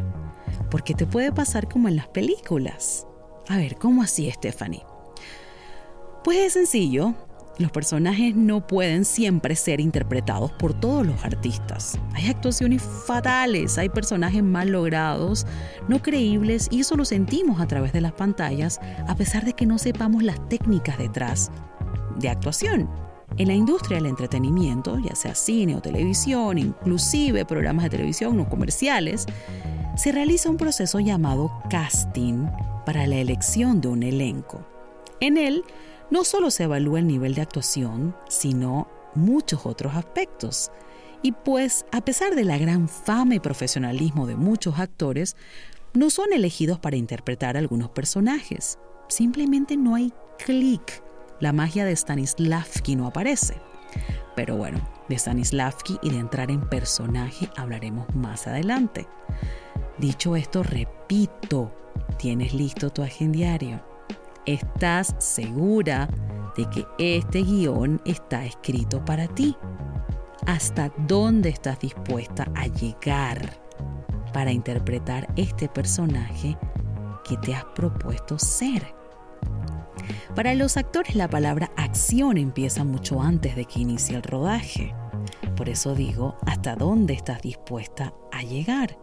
porque 0.72 0.94
te 0.94 1.06
puede 1.06 1.32
pasar 1.32 1.68
como 1.68 1.88
en 1.88 1.98
las 1.98 2.08
películas. 2.08 3.06
A 3.50 3.58
ver, 3.58 3.78
¿cómo 3.78 4.02
así, 4.02 4.30
Stephanie? 4.32 4.86
Pues 6.24 6.38
es 6.38 6.54
sencillo, 6.54 7.14
los 7.58 7.72
personajes 7.72 8.36
no 8.36 8.66
pueden 8.66 9.06
siempre 9.06 9.56
ser 9.56 9.80
interpretados 9.80 10.52
por 10.52 10.74
todos 10.74 11.06
los 11.06 11.24
artistas. 11.24 12.00
Hay 12.14 12.30
actuaciones 12.30 12.82
fatales, 12.82 13.78
hay 13.78 13.90
personajes 13.90 14.44
mal 14.44 14.70
logrados, 14.70 15.46
no 15.88 16.02
creíbles 16.02 16.68
y 16.72 16.82
eso 16.82 16.96
lo 16.96 17.06
sentimos 17.06 17.60
a 17.60 17.68
través 17.68 17.94
de 17.94 18.02
las 18.02 18.14
pantallas 18.14 18.80
a 19.08 19.16
pesar 19.16 19.46
de 19.46 19.54
que 19.54 19.66
no 19.66 19.78
sepamos 19.78 20.24
las 20.24 20.48
técnicas 20.50 20.98
detrás 20.98 21.52
de 22.20 22.30
actuación. 22.30 22.90
En 23.38 23.48
la 23.48 23.54
industria 23.54 23.98
del 23.98 24.08
entretenimiento, 24.08 24.98
ya 25.00 25.16
sea 25.16 25.36
cine 25.36 25.76
o 25.76 25.82
televisión, 25.82 26.58
inclusive 26.58 27.46
programas 27.46 27.84
de 27.84 27.90
televisión 27.90 28.40
o 28.40 28.48
comerciales, 28.48 29.26
se 29.96 30.12
realiza 30.12 30.50
un 30.50 30.58
proceso 30.58 31.00
llamado 31.00 31.52
casting 31.70 32.48
para 32.86 33.06
la 33.06 33.18
elección 33.18 33.82
de 33.82 33.90
un 33.90 34.04
elenco. 34.04 34.66
En 35.20 35.38
él 35.38 35.64
no 36.10 36.24
solo 36.24 36.52
se 36.52 36.64
evalúa 36.64 37.00
el 37.00 37.08
nivel 37.08 37.36
de 37.36 37.42
actuación, 37.42 38.16
sino 38.30 38.88
muchos 39.16 39.66
otros 39.66 39.96
aspectos. 39.96 40.72
Y 41.22 41.32
pues, 41.32 41.86
a 41.92 42.02
pesar 42.02 42.36
de 42.36 42.46
la 42.46 42.58
gran 42.58 42.88
fama 42.88 43.36
y 43.36 43.40
profesionalismo 43.40 44.28
de 44.28 44.36
muchos 44.36 44.80
actores, 44.80 45.36
no 45.94 46.10
son 46.10 46.32
elegidos 46.32 46.80
para 46.80 46.96
interpretar 46.96 47.58
algunos 47.58 47.90
personajes. 47.90 48.78
Simplemente 49.10 49.78
no 49.78 49.96
hay 49.96 50.14
clic. 50.46 51.04
La 51.40 51.54
magia 51.54 51.86
de 51.86 51.96
Stanislavski 51.96 52.96
no 52.96 53.08
aparece. 53.08 53.60
Pero 54.36 54.56
bueno, 54.56 54.80
de 55.10 55.18
Stanislavski 55.18 55.98
y 56.02 56.12
de 56.12 56.20
entrar 56.20 56.52
en 56.52 56.62
personaje 56.70 57.50
hablaremos 57.56 58.14
más 58.16 58.46
adelante. 58.48 59.08
Dicho 59.98 60.36
esto, 60.36 60.62
repito, 60.62 61.74
tienes 62.20 62.54
listo 62.54 62.92
tu 62.92 63.02
agendiario. 63.02 63.87
Estás 64.48 65.14
segura 65.20 66.08
de 66.56 66.70
que 66.70 66.88
este 66.98 67.44
guion 67.44 68.02
está 68.06 68.46
escrito 68.46 69.04
para 69.04 69.28
ti. 69.28 69.58
¿Hasta 70.46 70.90
dónde 71.00 71.50
estás 71.50 71.82
dispuesta 71.82 72.50
a 72.56 72.68
llegar 72.68 73.60
para 74.32 74.54
interpretar 74.54 75.28
este 75.36 75.68
personaje 75.68 76.58
que 77.28 77.36
te 77.36 77.54
has 77.54 77.66
propuesto 77.76 78.40
ser? 78.40 78.96
Para 80.34 80.56
los 80.56 80.78
actores 80.78 81.18
la 81.18 81.30
palabra 81.30 81.70
acción 81.76 82.38
empieza 82.38 82.86
mucho 82.86 83.22
antes 83.22 83.54
de 83.58 83.66
que 83.66 83.82
inicie 83.82 84.16
el 84.16 84.24
rodaje. 84.24 84.96
Por 85.58 85.68
eso 85.68 85.94
digo, 85.94 86.38
¿hasta 86.46 86.78
dónde 86.78 87.16
estás 87.16 87.42
dispuesta 87.42 88.14
a 88.32 88.44
llegar? 88.44 88.98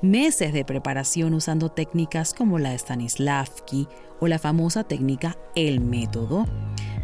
Meses 0.00 0.52
de 0.52 0.64
preparación 0.64 1.34
usando 1.34 1.70
técnicas 1.70 2.34
como 2.34 2.58
la 2.58 2.76
Stanislavski 2.76 3.88
o 4.20 4.26
la 4.26 4.38
famosa 4.38 4.84
técnica 4.84 5.36
El 5.54 5.80
método 5.80 6.46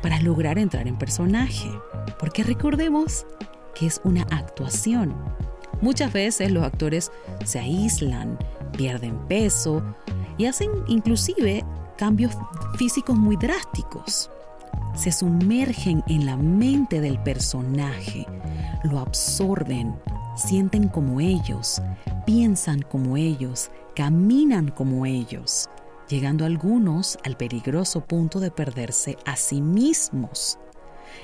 para 0.02 0.20
lograr 0.20 0.58
entrar 0.58 0.88
en 0.88 0.98
personaje. 0.98 1.70
Porque 2.18 2.42
recordemos 2.42 3.26
que 3.74 3.86
es 3.86 4.00
una 4.04 4.22
actuación. 4.22 5.14
Muchas 5.80 6.12
veces 6.12 6.50
los 6.50 6.64
actores 6.64 7.12
se 7.44 7.60
aíslan, 7.60 8.38
pierden 8.76 9.18
peso 9.28 9.82
y 10.36 10.46
hacen 10.46 10.70
inclusive 10.88 11.64
cambios 11.96 12.36
físicos 12.76 13.16
muy 13.16 13.36
drásticos. 13.36 14.30
Se 14.94 15.12
sumergen 15.12 16.02
en 16.08 16.26
la 16.26 16.36
mente 16.36 17.00
del 17.00 17.18
personaje, 17.22 18.26
lo 18.84 18.98
absorben, 18.98 19.94
sienten 20.38 20.88
como 20.88 21.20
ellos, 21.20 21.82
piensan 22.24 22.82
como 22.82 23.16
ellos, 23.16 23.70
caminan 23.94 24.70
como 24.70 25.04
ellos, 25.04 25.68
llegando 26.08 26.44
algunos 26.44 27.18
al 27.24 27.36
peligroso 27.36 28.00
punto 28.00 28.40
de 28.40 28.50
perderse 28.50 29.16
a 29.26 29.36
sí 29.36 29.60
mismos. 29.60 30.58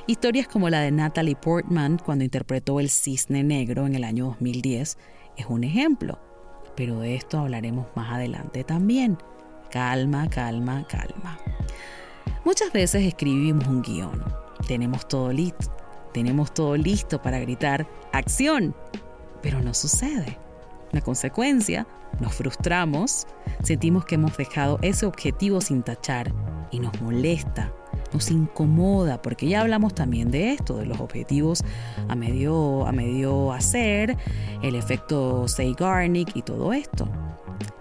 Historias 0.07 0.49
como 0.49 0.69
la 0.69 0.81
de 0.81 0.91
Natalie 0.91 1.37
Portman 1.37 1.99
cuando 1.99 2.25
interpretó 2.25 2.81
el 2.81 2.91
cisne 2.91 3.45
negro 3.45 3.87
en 3.87 3.95
el 3.95 4.05
año 4.05 4.27
2010 4.27 4.99
es 5.37 5.47
un 5.47 5.65
ejemplo, 5.65 6.19
pero 6.77 7.01
de 7.01 7.15
esto 7.15 7.39
hablaremos 7.39 7.87
más 7.95 8.13
adelante 8.13 8.65
también. 8.65 9.19
Calma, 9.71 10.29
calma, 10.29 10.87
calma. 10.89 11.39
Muchas 12.45 12.73
veces 12.73 13.05
escribimos 13.07 13.67
un 13.67 13.83
guion, 13.83 14.25
tenemos 14.67 15.07
todo 15.09 15.33
listo, 15.33 15.75
tenemos 16.13 16.53
todo 16.53 16.77
listo 16.77 17.21
para 17.23 17.39
gritar 17.39 17.87
¡acción! 18.13 18.75
Pero 19.45 19.61
no 19.61 19.75
sucede. 19.75 20.39
La 20.91 21.03
consecuencia, 21.03 21.87
nos 22.19 22.35
frustramos, 22.35 23.27
sentimos 23.63 24.07
que 24.07 24.15
hemos 24.15 24.35
dejado 24.39 24.79
ese 24.81 25.05
objetivo 25.05 25.61
sin 25.61 25.83
tachar 25.83 26.33
y 26.71 26.81
nos 26.81 26.99
molesta, 27.03 27.71
nos 28.15 28.31
incomoda, 28.31 29.21
porque 29.21 29.47
ya 29.47 29.61
hablamos 29.61 29.95
también 29.95 30.31
de 30.31 30.53
esto, 30.53 30.79
de 30.79 30.87
los 30.87 30.99
objetivos 30.99 31.63
a 32.09 32.15
medio, 32.15 32.87
a 32.87 32.93
medio 32.93 33.53
hacer, 33.53 34.17
el 34.63 34.77
efecto 34.77 35.47
Zeigarnik 35.47 36.35
y 36.35 36.41
todo 36.41 36.73
esto. 36.73 37.07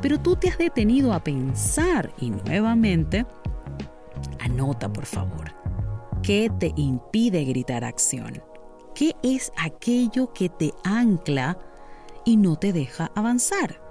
Pero 0.02 0.20
tú 0.20 0.36
te 0.36 0.50
has 0.50 0.58
detenido 0.58 1.14
a 1.14 1.24
pensar 1.24 2.12
y 2.20 2.32
nuevamente, 2.32 3.26
anota 4.40 4.92
por 4.92 5.06
favor, 5.06 5.54
¿qué 6.24 6.52
te 6.60 6.74
impide 6.76 7.46
gritar 7.46 7.86
acción? 7.86 8.42
¿Qué 8.96 9.16
es 9.24 9.52
aquello 9.58 10.34
que 10.34 10.50
te 10.50 10.72
ancla 10.84 11.58
y 12.26 12.38
no 12.38 12.58
te 12.58 12.72
deja 12.72 13.12
avanzar? 13.16 13.82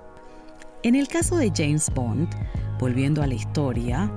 En 0.85 0.94
el 0.94 1.09
caso 1.09 1.37
de 1.37 1.52
James 1.54 1.90
Bond, 1.92 2.28
volviendo 2.78 3.21
a 3.21 3.26
la 3.26 3.35
historia, 3.35 4.12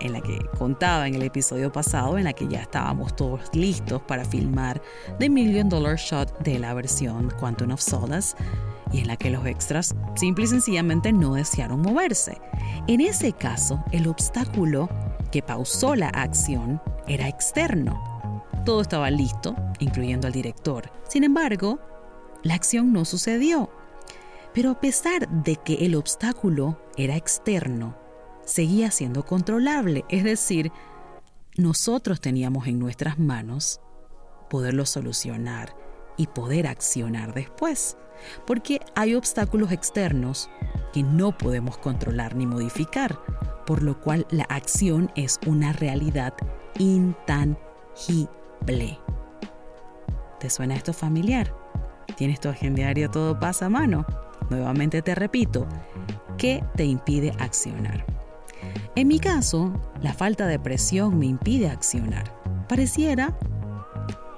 en 0.00 0.12
la 0.12 0.20
que 0.20 0.38
contaba 0.58 1.06
en 1.06 1.14
el 1.14 1.22
episodio 1.22 1.70
pasado, 1.70 2.18
en 2.18 2.24
la 2.24 2.32
que 2.32 2.48
ya 2.48 2.62
estábamos 2.62 3.14
todos 3.14 3.42
listos 3.52 4.02
para 4.02 4.24
filmar 4.24 4.82
The 5.20 5.30
Million 5.30 5.68
Dollar 5.68 5.96
Shot 5.96 6.40
de 6.40 6.58
la 6.58 6.74
versión 6.74 7.30
Quantum 7.38 7.70
of 7.70 7.80
Solace, 7.80 8.36
y 8.92 9.00
en 9.00 9.06
la 9.06 9.16
que 9.16 9.30
los 9.30 9.46
extras 9.46 9.94
simple 10.16 10.44
y 10.44 10.48
sencillamente 10.48 11.12
no 11.12 11.34
desearon 11.34 11.80
moverse. 11.80 12.40
En 12.88 13.00
ese 13.00 13.32
caso, 13.32 13.84
el 13.92 14.08
obstáculo 14.08 14.88
que 15.30 15.42
pausó 15.42 15.94
la 15.94 16.08
acción 16.08 16.82
era 17.06 17.28
externo. 17.28 18.13
Todo 18.64 18.80
estaba 18.80 19.10
listo, 19.10 19.54
incluyendo 19.78 20.26
al 20.26 20.32
director. 20.32 20.90
Sin 21.06 21.22
embargo, 21.22 21.78
la 22.42 22.54
acción 22.54 22.94
no 22.94 23.04
sucedió. 23.04 23.70
Pero 24.54 24.70
a 24.70 24.80
pesar 24.80 25.28
de 25.28 25.56
que 25.56 25.84
el 25.84 25.94
obstáculo 25.94 26.80
era 26.96 27.16
externo, 27.16 27.98
seguía 28.46 28.90
siendo 28.90 29.24
controlable, 29.24 30.04
es 30.08 30.24
decir, 30.24 30.72
nosotros 31.56 32.20
teníamos 32.22 32.66
en 32.66 32.78
nuestras 32.78 33.18
manos 33.18 33.80
poderlo 34.48 34.86
solucionar 34.86 35.76
y 36.16 36.28
poder 36.28 36.66
accionar 36.66 37.34
después, 37.34 37.98
porque 38.46 38.80
hay 38.94 39.14
obstáculos 39.14 39.72
externos 39.72 40.48
que 40.92 41.02
no 41.02 41.36
podemos 41.36 41.76
controlar 41.76 42.34
ni 42.34 42.46
modificar, 42.46 43.20
por 43.66 43.82
lo 43.82 44.00
cual 44.00 44.26
la 44.30 44.44
acción 44.44 45.10
es 45.16 45.38
una 45.46 45.72
realidad 45.72 46.32
intangible. 46.78 48.43
¿Te 48.66 50.48
suena 50.48 50.74
esto 50.74 50.92
familiar? 50.92 51.54
¿Tienes 52.16 52.40
tu 52.40 52.48
agendario 52.48 53.10
todo 53.10 53.38
pasa 53.38 53.66
a 53.66 53.68
mano? 53.68 54.06
Nuevamente 54.48 55.02
te 55.02 55.14
repito, 55.14 55.66
¿qué 56.38 56.64
te 56.74 56.84
impide 56.84 57.32
accionar? 57.38 58.06
En 58.96 59.08
mi 59.08 59.18
caso, 59.18 59.72
la 60.00 60.14
falta 60.14 60.46
de 60.46 60.58
presión 60.58 61.18
me 61.18 61.26
impide 61.26 61.68
accionar. 61.68 62.24
Pareciera 62.68 63.36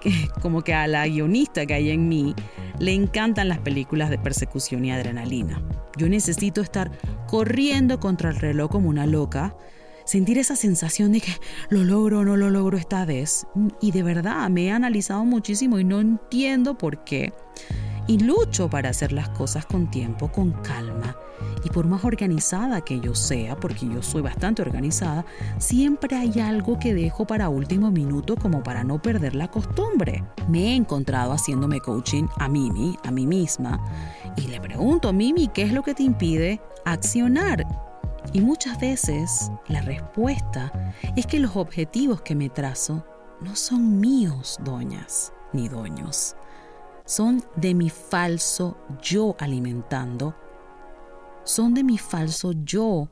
que 0.01 0.29
como 0.43 0.63
que 0.63 0.75
a 0.75 0.89
la 0.89 1.07
guionista 1.07 1.65
que 1.65 1.75
hay 1.75 1.91
en 1.91 2.09
mí 2.09 2.35
le 2.81 2.95
encantan 2.95 3.49
las 3.49 3.59
películas 3.59 4.11
de 4.11 4.19
persecución 4.19 4.85
y 4.85 4.91
adrenalina. 4.91 5.63
Yo 5.97 6.09
necesito 6.09 6.61
estar 6.61 6.91
corriendo 7.29 8.01
contra 8.01 8.31
el 8.31 8.37
reloj 8.37 8.71
como 8.71 8.89
una 8.89 9.07
loca, 9.07 9.57
sentir 10.07 10.39
esa 10.39 10.57
sensación 10.57 11.13
de 11.13 11.21
que 11.21 11.33
lo 11.69 11.85
logro 11.85 12.21
o 12.21 12.25
no 12.25 12.37
lo 12.37 12.49
logro 12.49 12.79
esta 12.79 13.05
vez. 13.05 13.47
Y 13.83 13.91
de 13.91 14.03
verdad 14.03 14.49
me 14.49 14.67
he 14.67 14.71
analizado 14.71 15.25
muchísimo 15.27 15.79
y 15.79 15.85
no 15.85 16.01
entiendo 16.01 16.79
por 16.79 17.05
qué 17.05 17.33
y 18.07 18.19
lucho 18.19 18.71
para 18.71 18.91
hacer 18.91 19.13
las 19.13 19.29
cosas 19.31 19.67
con 19.67 19.91
tiempo, 19.91 20.31
con 20.31 20.53
calma. 20.53 21.17
Y 21.65 21.71
por 21.71 21.87
más 21.87 22.05
organizada 22.05 22.81
que 22.81 23.01
yo 23.01 23.15
sea, 23.15 23.57
porque 23.57 23.87
yo 23.87 24.03
soy 24.03 24.23
bastante 24.23 24.63
organizada, 24.63 25.25
siempre 25.59 26.17
hay 26.17 26.41
algo 26.41 26.79
que 26.79 26.95
dejo 26.95 27.27
para 27.27 27.49
último 27.49 27.91
minuto 27.91 28.37
como 28.37 28.63
para 28.63 28.85
no 28.85 29.03
perder 29.03 29.35
la 29.35 29.49
costumbre. 29.49 30.25
Me 30.49 30.69
he 30.69 30.75
encontrado 30.75 31.33
haciéndome 31.33 31.81
coaching 31.81 32.27
a 32.39 32.49
Mimi, 32.49 32.97
a 33.05 33.11
mí 33.11 33.27
misma, 33.27 33.81
y 34.37 34.47
le 34.49 34.61
pregunto, 34.61 35.13
Mimi, 35.13 35.49
¿qué 35.49 35.63
es 35.63 35.73
lo 35.73 35.83
que 35.83 35.95
te 35.95 36.05
impide 36.05 36.61
accionar? 36.85 37.67
Y 38.37 38.43
muchas 38.43 38.79
veces 38.79 39.51
la 39.67 39.81
respuesta 39.81 40.93
es 41.17 41.27
que 41.27 41.39
los 41.39 41.57
objetivos 41.57 42.21
que 42.21 42.35
me 42.35 42.51
trazo 42.51 43.03
no 43.41 43.57
son 43.57 43.99
míos, 43.99 44.59
doñas 44.63 45.33
ni 45.55 45.71
doños 45.71 46.37
son 47.07 47.43
de 47.57 47.73
mi 47.73 47.89
falso 47.89 48.77
yo 49.01 49.37
alimentando, 49.39 50.35
son 51.45 51.73
de 51.73 51.83
mi 51.83 51.97
falso 51.97 52.53
yo 52.63 53.09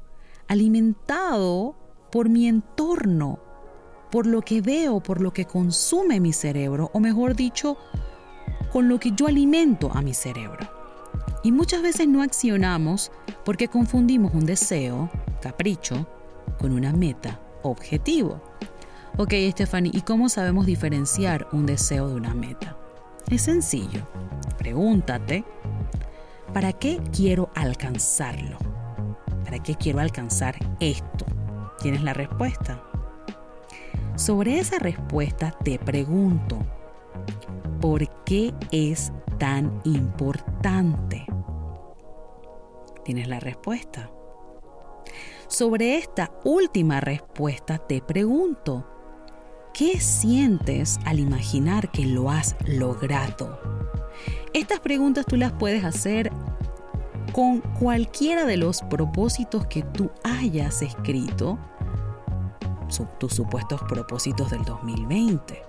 alimentado 0.46 1.74
por 2.12 2.28
mi 2.28 2.46
entorno, 2.46 3.38
por 4.10 4.26
lo 4.26 4.42
que 4.42 4.60
veo, 4.60 5.00
por 5.00 5.22
lo 5.22 5.32
que 5.32 5.46
consume 5.46 6.20
mi 6.20 6.34
cerebro, 6.34 6.90
o 6.92 7.00
mejor 7.00 7.34
dicho, 7.34 7.78
con 8.70 8.90
lo 8.90 9.00
que 9.00 9.12
yo 9.12 9.26
alimento 9.26 9.90
a 9.90 10.02
mi 10.02 10.12
cerebro. 10.12 10.73
Y 11.44 11.52
muchas 11.52 11.82
veces 11.82 12.08
no 12.08 12.22
accionamos 12.22 13.12
porque 13.44 13.68
confundimos 13.68 14.32
un 14.32 14.46
deseo, 14.46 15.10
capricho, 15.42 16.08
con 16.58 16.72
una 16.72 16.90
meta, 16.94 17.38
objetivo. 17.62 18.42
Ok, 19.18 19.34
Stephanie, 19.50 19.92
¿y 19.94 20.00
cómo 20.00 20.30
sabemos 20.30 20.64
diferenciar 20.64 21.46
un 21.52 21.66
deseo 21.66 22.08
de 22.08 22.14
una 22.14 22.32
meta? 22.32 22.78
Es 23.30 23.42
sencillo. 23.42 24.08
Pregúntate, 24.56 25.44
¿para 26.54 26.72
qué 26.72 26.98
quiero 27.14 27.50
alcanzarlo? 27.54 28.56
¿Para 29.44 29.62
qué 29.62 29.74
quiero 29.74 30.00
alcanzar 30.00 30.56
esto? 30.80 31.26
¿Tienes 31.82 32.02
la 32.02 32.14
respuesta? 32.14 32.82
Sobre 34.16 34.60
esa 34.60 34.78
respuesta 34.78 35.54
te 35.62 35.78
pregunto, 35.78 36.56
¿por 37.82 38.08
qué 38.24 38.54
es 38.70 39.12
tan 39.38 39.82
importante? 39.84 41.26
Tienes 43.04 43.28
la 43.28 43.40
respuesta. 43.40 44.10
Sobre 45.46 45.96
esta 45.96 46.32
última 46.44 47.00
respuesta 47.00 47.78
te 47.78 48.00
pregunto, 48.00 48.86
¿qué 49.72 50.00
sientes 50.00 50.98
al 51.04 51.20
imaginar 51.20 51.90
que 51.90 52.06
lo 52.06 52.30
has 52.30 52.56
logrado? 52.66 53.60
Estas 54.52 54.80
preguntas 54.80 55.26
tú 55.26 55.36
las 55.36 55.52
puedes 55.52 55.84
hacer 55.84 56.32
con 57.32 57.60
cualquiera 57.60 58.44
de 58.44 58.56
los 58.56 58.82
propósitos 58.82 59.66
que 59.66 59.82
tú 59.82 60.10
hayas 60.22 60.82
escrito, 60.82 61.58
tus 63.18 63.34
supuestos 63.34 63.82
propósitos 63.82 64.50
del 64.50 64.62
2020. 64.62 65.62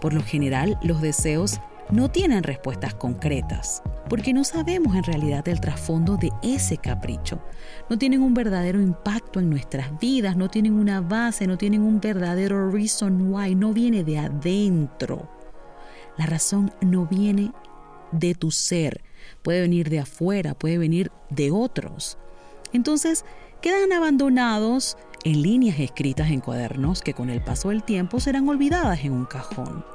Por 0.00 0.12
lo 0.12 0.22
general, 0.22 0.78
los 0.82 1.00
deseos 1.00 1.60
no 1.90 2.10
tienen 2.10 2.42
respuestas 2.42 2.94
concretas, 2.94 3.82
porque 4.12 4.34
no 4.34 4.44
sabemos 4.44 4.94
en 4.94 5.04
realidad 5.04 5.48
el 5.48 5.58
trasfondo 5.58 6.18
de 6.18 6.30
ese 6.42 6.76
capricho. 6.76 7.40
No 7.88 7.96
tienen 7.96 8.20
un 8.20 8.34
verdadero 8.34 8.78
impacto 8.78 9.40
en 9.40 9.48
nuestras 9.48 9.98
vidas, 9.98 10.36
no 10.36 10.50
tienen 10.50 10.74
una 10.74 11.00
base, 11.00 11.46
no 11.46 11.56
tienen 11.56 11.80
un 11.80 11.98
verdadero 11.98 12.70
reason 12.70 13.32
why, 13.32 13.54
no 13.54 13.72
viene 13.72 14.04
de 14.04 14.18
adentro. 14.18 15.30
La 16.18 16.26
razón 16.26 16.74
no 16.82 17.06
viene 17.06 17.52
de 18.10 18.34
tu 18.34 18.50
ser, 18.50 19.02
puede 19.40 19.62
venir 19.62 19.88
de 19.88 20.00
afuera, 20.00 20.52
puede 20.52 20.76
venir 20.76 21.10
de 21.30 21.50
otros. 21.50 22.18
Entonces, 22.74 23.24
quedan 23.62 23.94
abandonados 23.94 24.98
en 25.24 25.40
líneas 25.40 25.80
escritas 25.80 26.30
en 26.30 26.40
cuadernos 26.40 27.00
que 27.00 27.14
con 27.14 27.30
el 27.30 27.40
paso 27.40 27.70
del 27.70 27.82
tiempo 27.82 28.20
serán 28.20 28.46
olvidadas 28.46 29.06
en 29.06 29.12
un 29.12 29.24
cajón. 29.24 29.86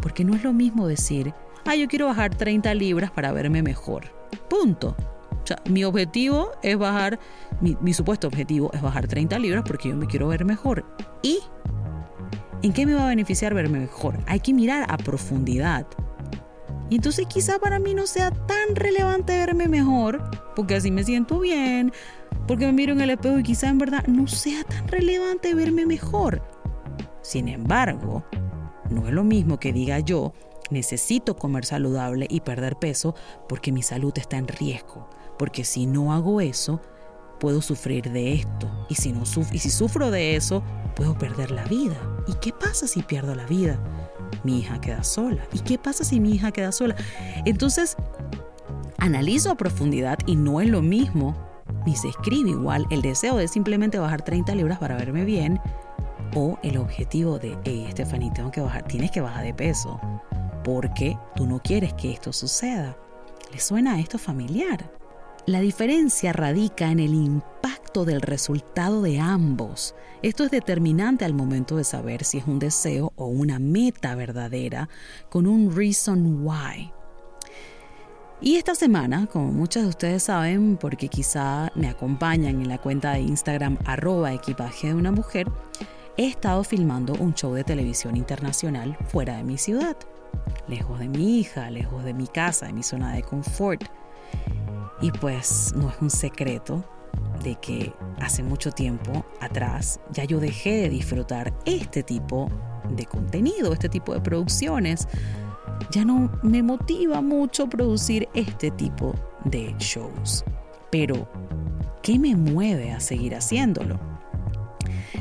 Porque 0.00 0.24
no 0.24 0.34
es 0.34 0.44
lo 0.44 0.54
mismo 0.54 0.86
decir, 0.86 1.34
ah, 1.66 1.74
yo 1.74 1.88
quiero 1.88 2.06
bajar 2.06 2.34
30 2.34 2.74
libras 2.74 3.10
para 3.10 3.32
verme 3.32 3.62
mejor. 3.62 4.04
Punto. 4.48 4.96
O 5.42 5.46
sea, 5.46 5.58
mi 5.68 5.84
objetivo 5.84 6.52
es 6.62 6.78
bajar, 6.78 7.18
mi, 7.60 7.94
supuesto 7.94 8.26
objetivo 8.26 8.70
es 8.72 8.82
bajar 8.82 9.06
30 9.06 9.38
libras 9.38 9.64
porque 9.66 9.88
yo 9.88 9.96
me 9.96 10.06
quiero 10.06 10.28
ver 10.28 10.44
mejor. 10.44 10.84
¿Y 11.22 11.40
en 12.62 12.72
qué 12.72 12.86
me 12.86 12.94
va 12.94 13.06
a 13.06 13.08
beneficiar 13.08 13.54
verme 13.54 13.80
mejor? 13.80 14.18
Hay 14.26 14.40
que 14.40 14.52
mirar 14.52 14.86
a 14.88 14.96
profundidad. 14.96 15.86
Y 16.90 16.96
entonces 16.96 17.26
quizá 17.26 17.58
para 17.58 17.78
mí 17.78 17.94
no 17.94 18.06
sea 18.06 18.30
tan 18.30 18.74
relevante 18.74 19.32
verme 19.32 19.68
mejor, 19.68 20.22
porque 20.56 20.74
así 20.74 20.90
me 20.90 21.04
siento 21.04 21.38
bien, 21.38 21.92
porque 22.48 22.66
me 22.66 22.72
miro 22.72 22.92
en 22.92 23.00
el 23.00 23.10
espejo 23.10 23.38
y 23.38 23.44
quizá 23.44 23.68
en 23.68 23.78
verdad 23.78 24.04
no 24.08 24.26
sea 24.26 24.64
tan 24.64 24.88
relevante 24.88 25.54
verme 25.54 25.86
mejor. 25.86 26.42
Sin 27.22 27.48
embargo, 27.48 28.24
no 28.90 29.06
es 29.06 29.12
lo 29.12 29.22
mismo 29.22 29.60
que 29.60 29.72
diga 29.72 30.00
yo, 30.00 30.32
necesito 30.70 31.36
comer 31.36 31.64
saludable 31.64 32.26
y 32.28 32.40
perder 32.40 32.76
peso 32.76 33.14
porque 33.48 33.72
mi 33.72 33.82
salud 33.82 34.12
está 34.16 34.36
en 34.38 34.48
riesgo, 34.48 35.08
porque 35.38 35.64
si 35.64 35.86
no 35.86 36.12
hago 36.12 36.40
eso, 36.40 36.80
puedo 37.38 37.62
sufrir 37.62 38.10
de 38.12 38.34
esto, 38.34 38.70
y 38.88 38.94
si, 38.94 39.12
no 39.12 39.22
y 39.52 39.58
si 39.58 39.70
sufro 39.70 40.10
de 40.10 40.36
eso, 40.36 40.62
puedo 40.94 41.16
perder 41.16 41.50
la 41.50 41.64
vida. 41.64 41.96
¿Y 42.26 42.34
qué 42.34 42.52
pasa 42.52 42.86
si 42.86 43.02
pierdo 43.02 43.34
la 43.34 43.46
vida? 43.46 43.80
Mi 44.44 44.60
hija 44.60 44.80
queda 44.80 45.02
sola. 45.02 45.42
¿Y 45.52 45.60
qué 45.60 45.78
pasa 45.78 46.04
si 46.04 46.20
mi 46.20 46.32
hija 46.32 46.52
queda 46.52 46.70
sola? 46.70 46.94
Entonces, 47.46 47.96
analizo 48.98 49.50
a 49.50 49.56
profundidad 49.56 50.18
y 50.26 50.36
no 50.36 50.60
es 50.60 50.68
lo 50.68 50.82
mismo, 50.82 51.34
ni 51.86 51.96
se 51.96 52.08
escribe 52.08 52.50
igual 52.50 52.86
el 52.90 53.00
deseo 53.02 53.36
de 53.36 53.48
simplemente 53.48 53.98
bajar 53.98 54.22
30 54.22 54.54
libras 54.54 54.78
para 54.78 54.96
verme 54.96 55.24
bien 55.24 55.58
o 56.34 56.58
el 56.62 56.76
objetivo 56.76 57.38
de, 57.38 57.58
hey, 57.64 57.88
tengo 58.34 58.50
que 58.50 58.60
bajar, 58.60 58.86
tienes 58.86 59.10
que 59.10 59.20
bajar 59.20 59.44
de 59.44 59.54
peso 59.54 59.98
porque 60.62 61.18
tú 61.36 61.46
no 61.46 61.60
quieres 61.60 61.92
que 61.94 62.12
esto 62.12 62.32
suceda. 62.32 62.96
¿Le 63.52 63.58
suena 63.58 63.94
a 63.94 64.00
esto 64.00 64.18
familiar? 64.18 64.90
La 65.46 65.60
diferencia 65.60 66.32
radica 66.32 66.90
en 66.90 67.00
el 67.00 67.14
impacto 67.14 68.04
del 68.04 68.20
resultado 68.20 69.02
de 69.02 69.18
ambos. 69.18 69.94
Esto 70.22 70.44
es 70.44 70.50
determinante 70.50 71.24
al 71.24 71.34
momento 71.34 71.76
de 71.76 71.84
saber 71.84 72.24
si 72.24 72.38
es 72.38 72.46
un 72.46 72.58
deseo 72.58 73.12
o 73.16 73.26
una 73.26 73.58
meta 73.58 74.14
verdadera 74.14 74.88
con 75.28 75.46
un 75.46 75.74
reason 75.74 76.46
why. 76.46 76.92
Y 78.42 78.56
esta 78.56 78.74
semana, 78.74 79.26
como 79.26 79.52
muchos 79.52 79.82
de 79.82 79.88
ustedes 79.88 80.22
saben, 80.22 80.76
porque 80.76 81.08
quizá 81.08 81.70
me 81.74 81.88
acompañan 81.88 82.60
en 82.60 82.68
la 82.68 82.78
cuenta 82.78 83.12
de 83.12 83.20
Instagram 83.20 83.76
arroba 83.84 84.32
equipaje 84.32 84.88
de 84.88 84.94
una 84.94 85.12
mujer, 85.12 85.50
he 86.16 86.26
estado 86.26 86.64
filmando 86.64 87.14
un 87.14 87.34
show 87.34 87.52
de 87.54 87.64
televisión 87.64 88.16
internacional 88.16 88.96
fuera 89.08 89.36
de 89.36 89.44
mi 89.44 89.58
ciudad, 89.58 89.96
lejos 90.68 90.98
de 90.98 91.08
mi 91.08 91.40
hija, 91.40 91.70
lejos 91.70 92.04
de 92.04 92.14
mi 92.14 92.26
casa, 92.26 92.66
de 92.66 92.72
mi 92.72 92.82
zona 92.82 93.14
de 93.14 93.22
confort. 93.22 93.84
Y 95.00 95.10
pues 95.12 95.72
no 95.76 95.88
es 95.88 95.96
un 96.00 96.10
secreto 96.10 96.84
de 97.42 97.56
que 97.56 97.92
hace 98.20 98.42
mucho 98.42 98.70
tiempo 98.70 99.24
atrás 99.40 100.00
ya 100.12 100.24
yo 100.24 100.40
dejé 100.40 100.82
de 100.82 100.88
disfrutar 100.88 101.52
este 101.64 102.02
tipo 102.02 102.48
de 102.88 103.06
contenido, 103.06 103.72
este 103.72 103.88
tipo 103.88 104.12
de 104.12 104.20
producciones. 104.20 105.08
Ya 105.90 106.04
no 106.04 106.30
me 106.42 106.62
motiva 106.62 107.20
mucho 107.22 107.68
producir 107.68 108.28
este 108.34 108.70
tipo 108.70 109.14
de 109.44 109.74
shows. 109.78 110.44
Pero, 110.90 111.28
¿qué 112.02 112.18
me 112.18 112.36
mueve 112.36 112.92
a 112.92 113.00
seguir 113.00 113.34
haciéndolo? 113.34 113.98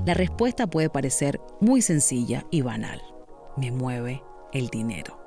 La 0.06 0.14
respuesta 0.14 0.68
puede 0.68 0.90
parecer 0.90 1.40
muy 1.62 1.82
sencilla 1.82 2.46
y 2.52 2.62
banal. 2.62 3.02
Me 3.58 3.72
mueve 3.72 4.24
el 4.52 4.68
dinero. 4.68 5.18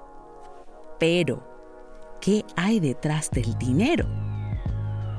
Pero, 0.99 1.43
¿qué 2.21 2.45
hay 2.57 2.81
detrás 2.81 3.31
del 3.31 3.57
dinero? 3.59 4.07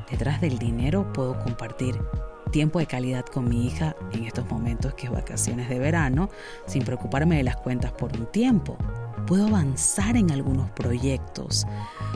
Detrás 0.09 0.41
del 0.41 0.57
dinero 0.59 1.11
puedo 1.13 1.39
compartir 1.39 1.99
tiempo 2.51 2.79
de 2.79 2.85
calidad 2.85 3.25
con 3.25 3.49
mi 3.49 3.65
hija 3.65 3.95
en 4.11 4.25
estos 4.25 4.45
momentos 4.49 4.93
que 4.93 5.07
es 5.07 5.11
vacaciones 5.11 5.69
de 5.69 5.79
verano, 5.79 6.29
sin 6.67 6.83
preocuparme 6.83 7.37
de 7.37 7.43
las 7.43 7.57
cuentas 7.57 7.91
por 7.93 8.15
un 8.15 8.27
tiempo. 8.27 8.77
Puedo 9.25 9.47
avanzar 9.47 10.17
en 10.17 10.31
algunos 10.31 10.69
proyectos. 10.71 11.65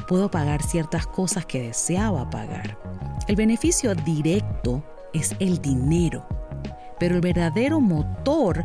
Puedo 0.07 0.29
pagar 0.29 0.61
ciertas 0.61 1.07
cosas 1.07 1.45
que 1.45 1.63
deseaba 1.63 2.29
pagar. 2.29 2.77
El 3.27 3.35
beneficio 3.35 3.95
directo 3.95 4.83
es 5.13 5.35
el 5.39 5.59
dinero 5.61 6.27
pero 6.99 7.15
el 7.15 7.21
verdadero 7.21 7.79
motor 7.79 8.63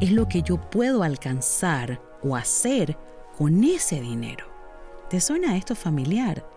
es 0.00 0.12
lo 0.12 0.28
que 0.28 0.42
yo 0.42 0.58
puedo 0.58 1.02
alcanzar 1.02 2.00
o 2.24 2.36
hacer 2.36 2.96
con 3.36 3.62
ese 3.64 4.00
dinero. 4.00 4.46
¿Te 5.08 5.20
suena 5.20 5.56
esto 5.56 5.74
familiar? 5.74 6.48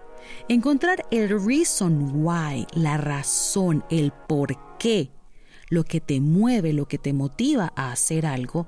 Encontrar 0.48 1.06
el 1.12 1.30
reason 1.46 2.12
why, 2.24 2.66
la 2.74 2.98
razón, 2.98 3.84
el 3.90 4.12
por 4.12 4.78
qué, 4.78 5.12
lo 5.70 5.84
que 5.84 6.02
te 6.02 6.22
mueve, 6.22 6.74
lo 6.74 6.88
que 6.88 6.98
te 6.98 7.14
motiva 7.14 7.74
a 7.76 7.92
hacer 7.92 8.26
algo, 8.26 8.68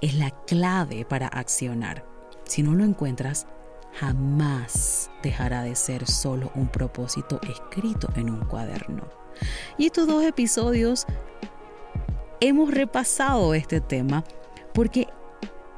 es 0.00 0.14
la 0.14 0.30
clave 0.46 1.04
para 1.04 1.26
accionar. 1.28 2.04
Si 2.44 2.62
no 2.62 2.74
lo 2.74 2.84
encuentras, 2.84 3.46
jamás 3.94 5.10
dejará 5.22 5.62
de 5.62 5.74
ser 5.74 6.06
solo 6.06 6.52
un 6.54 6.68
propósito 6.68 7.40
escrito 7.42 8.08
en 8.16 8.30
un 8.30 8.40
cuaderno. 8.44 9.08
Y 9.78 9.86
estos 9.86 10.06
dos 10.06 10.24
episodios 10.24 11.06
hemos 12.40 12.70
repasado 12.72 13.54
este 13.54 13.80
tema 13.80 14.24
porque 14.72 15.08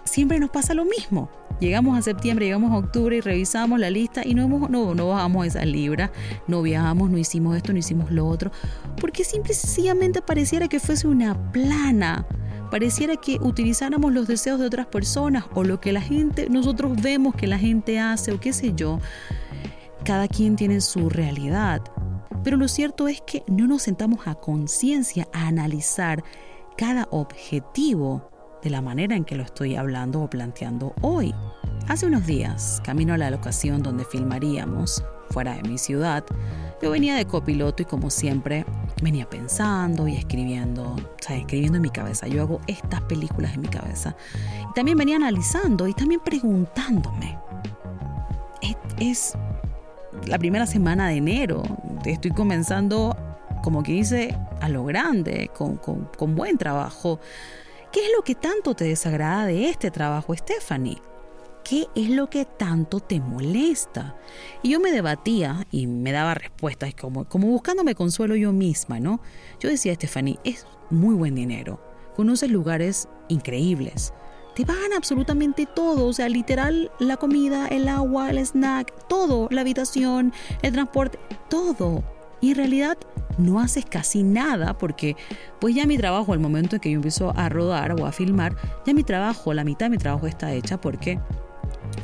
siempre 0.09 0.41
nos 0.41 0.51
pasa 0.51 0.75
lo 0.75 0.85
mismo. 0.85 1.31
Llegamos 1.61 1.99
a 1.99 2.03
septiembre, 2.03 2.47
llegamos 2.47 2.73
a 2.73 2.77
octubre 2.77 3.17
y 3.17 3.21
revisamos 3.21 3.81
la 3.81 3.91
lista 3.91 4.23
y 4.25 4.35
no, 4.35 4.43
hemos, 4.45 4.71
no, 4.71 4.95
no 4.95 5.09
bajamos 5.09 5.47
esas 5.47 5.67
libras, 5.67 6.11
no 6.47 6.63
viajamos, 6.63 7.11
no 7.11 7.19
hicimos 7.19 7.57
esto, 7.57 7.73
no 7.73 7.79
hicimos 7.79 8.11
lo 8.13 8.27
otro, 8.27 8.53
porque 9.01 9.25
simple 9.25 9.53
y 9.53 9.57
sencillamente 9.57 10.23
pareciera 10.23 10.69
que 10.69 10.79
fuese 10.81 11.09
una 11.09 11.51
plana. 11.53 12.27
Pareciera 12.71 13.17
que 13.17 13.39
utilizáramos 13.41 14.13
los 14.13 14.29
deseos 14.29 14.61
de 14.61 14.67
otras 14.67 14.87
personas 14.87 15.47
o 15.55 15.65
lo 15.65 15.81
que 15.81 15.91
la 15.93 16.03
gente, 16.03 16.51
nosotros 16.51 17.01
vemos 17.01 17.35
que 17.35 17.47
la 17.47 17.59
gente 17.59 17.99
hace 17.99 18.31
o 18.31 18.41
qué 18.41 18.53
sé 18.53 18.75
yo. 18.75 19.01
Cada 20.05 20.29
quien 20.29 20.55
tiene 20.55 20.81
su 20.81 21.09
realidad. 21.09 21.81
Pero 22.45 22.57
lo 22.57 22.69
cierto 22.69 23.09
es 23.09 23.21
que 23.23 23.43
no 23.49 23.67
nos 23.67 23.83
sentamos 23.83 24.27
a 24.27 24.35
conciencia 24.35 25.27
a 25.33 25.49
analizar 25.49 26.23
cada 26.77 27.09
objetivo 27.11 28.31
de 28.63 28.71
la 28.71 28.83
manera 28.83 29.17
en 29.17 29.25
que 29.25 29.37
lo 29.37 29.43
estoy 29.43 29.77
hablando 29.77 30.23
o 30.23 30.31
planteando 30.31 30.95
hoy. 31.01 31.35
Hace 31.89 32.07
unos 32.07 32.27
días, 32.27 32.83
camino 32.85 33.15
a 33.15 33.19
la 33.19 33.31
locación 33.31 33.83
donde 33.83 34.05
filmaríamos, 34.05 35.03
fuera 35.31 35.55
de 35.55 35.63
mi 35.63 35.79
ciudad, 35.79 36.25
yo 36.83 36.91
venía 36.91 37.17
de 37.17 37.27
copiloto 37.27 37.83
y 37.83 37.87
como 37.87 38.11
siempre 38.11 38.65
venía 39.03 39.29
pensando 39.29 40.07
y 40.07 40.17
escribiendo, 40.17 40.93
o 40.93 40.99
sea, 41.21 41.37
escribiendo 41.37 41.77
en 41.77 41.83
mi 41.83 41.91
cabeza. 41.91 42.27
Yo 42.29 42.43
hago 42.43 42.61
estas 42.67 43.01
películas 43.03 43.55
en 43.55 43.63
mi 43.63 43.69
cabeza. 43.69 44.15
Y 44.71 44.75
también 44.75 44.97
venía 44.99 45.17
analizando 45.17 45.89
y 45.89 45.95
también 45.95 46.21
preguntándome. 46.21 47.39
Es, 48.99 49.35
la 50.27 50.39
primera 50.39 50.67
semana 50.67 51.09
de 51.09 51.17
enero, 51.17 51.63
estoy 52.05 52.33
comenzando 52.33 53.17
como 53.63 53.83
que 53.83 53.93
dice, 53.93 54.37
a 54.61 54.69
lo 54.69 54.85
grande, 54.85 55.51
con, 55.57 56.35
buen 56.35 56.59
trabajo. 56.59 57.21
¿Qué 57.93 58.05
es 58.05 58.13
lo 58.15 58.23
que 58.23 58.35
tanto 58.35 58.75
te 58.75 58.85
desagrada 58.85 59.47
de 59.47 59.71
este 59.71 59.91
trabajo, 59.91 60.35
Stephanie? 60.37 61.01
¿Qué 61.65 61.87
es 61.95 62.11
lo 62.11 62.29
que 62.29 62.45
tanto 62.45 63.01
te 63.01 63.19
molesta? 63.19 64.15
Y 64.63 64.71
yo 64.71 64.81
me 64.81 64.93
debatía 64.93 65.67
y 65.71 65.87
me 65.87 66.13
daba 66.13 66.35
respuestas 66.35 66.95
como, 66.95 67.25
como 67.25 67.47
buscándome 67.49 67.95
consuelo 67.95 68.37
yo 68.37 68.53
misma, 68.53 69.01
¿no? 69.01 69.21
Yo 69.59 69.71
decía, 69.71 69.95
Stephanie, 69.95 70.39
es 70.45 70.67
muy 70.91 71.15
buen 71.15 71.35
dinero. 71.35 71.81
Conoces 72.15 72.51
lugares 72.51 73.09
increíbles. 73.29 74.13
Te 74.55 74.67
pagan 74.67 74.93
absolutamente 74.95 75.65
todo, 75.65 76.07
o 76.07 76.13
sea, 76.13 76.29
literal, 76.29 76.91
la 76.99 77.17
comida, 77.17 77.69
el 77.69 77.89
agua, 77.89 78.29
el 78.29 78.39
snack, 78.39 78.93
todo, 79.09 79.49
la 79.51 79.63
habitación, 79.63 80.35
el 80.61 80.73
transporte, 80.73 81.19
todo. 81.49 82.05
Y 82.43 82.51
en 82.51 82.57
realidad 82.57 82.99
no 83.39 83.61
haces 83.61 83.85
casi 83.87 84.23
nada 84.23 84.77
porque 84.77 85.17
pues 85.61 85.75
ya 85.75 85.87
mi 85.87 85.97
trabajo, 85.97 86.33
al 86.33 86.41
momento 86.41 86.77
en 86.77 86.81
que 86.81 86.91
yo 86.91 86.97
empiezo 86.97 87.33
a 87.37 87.49
rodar 87.49 87.99
o 88.01 88.07
a 88.07 88.13
filmar, 88.13 88.57
ya 88.85 88.93
mi 88.93 89.05
trabajo, 89.05 89.55
la 89.55 89.65
mitad 89.65 89.87
de 89.87 89.91
mi 89.91 89.99
trabajo 89.99 90.27
está 90.27 90.53
hecha 90.53 90.81
porque 90.81 91.19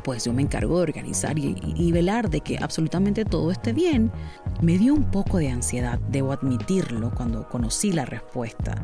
pues 0.03 0.25
yo 0.25 0.33
me 0.33 0.43
encargo 0.43 0.77
de 0.77 0.83
organizar 0.83 1.39
y, 1.39 1.93
velar 1.93 2.29
de 2.31 2.41
que 2.41 2.59
absolutamente 2.59 3.25
todo 3.25 3.51
esté 3.51 3.73
bien. 3.73 4.11
Me 4.61 4.79
dio 4.79 4.95
un 4.95 5.11
poco 5.11 5.39
de 5.39 5.51
ansiedad, 5.51 5.99
debo 6.11 6.33
admitirlo, 6.33 7.13
cuando 7.15 7.49
conocí 7.49 7.93
la 7.93 8.05
respuesta. 8.05 8.75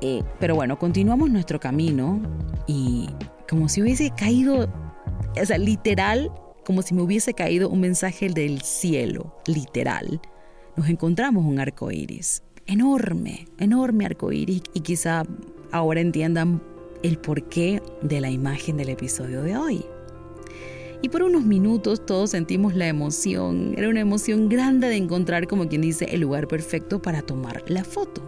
Eh, 0.00 0.22
pero 0.38 0.54
bueno, 0.54 0.78
continuamos 0.78 1.30
nuestro 1.30 1.58
camino 1.58 2.20
y 2.66 3.08
como 3.48 3.68
si 3.68 3.82
hubiese 3.82 4.10
caído, 4.10 4.68
o 5.40 5.46
sea, 5.46 5.58
literal, 5.58 6.30
como 6.64 6.82
si 6.82 6.94
me 6.94 7.02
hubiese 7.02 7.34
caído 7.34 7.68
un 7.68 7.80
mensaje 7.80 8.28
del 8.28 8.62
cielo, 8.62 9.34
literal 9.46 10.20
nos 10.78 10.88
encontramos 10.88 11.44
un 11.44 11.58
arco 11.58 11.90
iris. 11.90 12.44
Enorme, 12.66 13.48
enorme 13.58 14.06
arco 14.06 14.30
iris. 14.30 14.62
Y 14.74 14.80
quizá 14.80 15.24
ahora 15.72 16.00
entiendan 16.00 16.62
el 17.02 17.18
porqué 17.18 17.82
de 18.00 18.20
la 18.20 18.30
imagen 18.30 18.76
del 18.76 18.90
episodio 18.90 19.42
de 19.42 19.56
hoy. 19.56 19.84
Y 21.02 21.08
por 21.08 21.24
unos 21.24 21.44
minutos 21.44 22.06
todos 22.06 22.30
sentimos 22.30 22.76
la 22.76 22.86
emoción. 22.86 23.74
Era 23.76 23.88
una 23.88 24.00
emoción 24.00 24.48
grande 24.48 24.88
de 24.88 24.96
encontrar, 24.96 25.48
como 25.48 25.68
quien 25.68 25.82
dice, 25.82 26.04
el 26.06 26.20
lugar 26.20 26.46
perfecto 26.46 27.02
para 27.02 27.22
tomar 27.22 27.64
la 27.68 27.82
foto. 27.82 28.22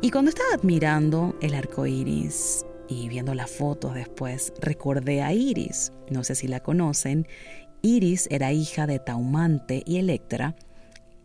Y 0.00 0.10
cuando 0.10 0.30
estaba 0.30 0.54
admirando 0.54 1.36
el 1.40 1.54
arco 1.54 1.86
iris 1.86 2.66
y 2.88 3.08
viendo 3.08 3.32
las 3.32 3.50
fotos 3.50 3.94
después, 3.94 4.52
recordé 4.60 5.22
a 5.22 5.32
Iris. 5.32 5.92
No 6.10 6.24
sé 6.24 6.34
si 6.34 6.48
la 6.48 6.60
conocen. 6.60 7.28
Iris 7.82 8.26
era 8.30 8.52
hija 8.52 8.88
de 8.88 8.98
Taumante 8.98 9.82
y 9.86 9.98
Electra, 9.98 10.56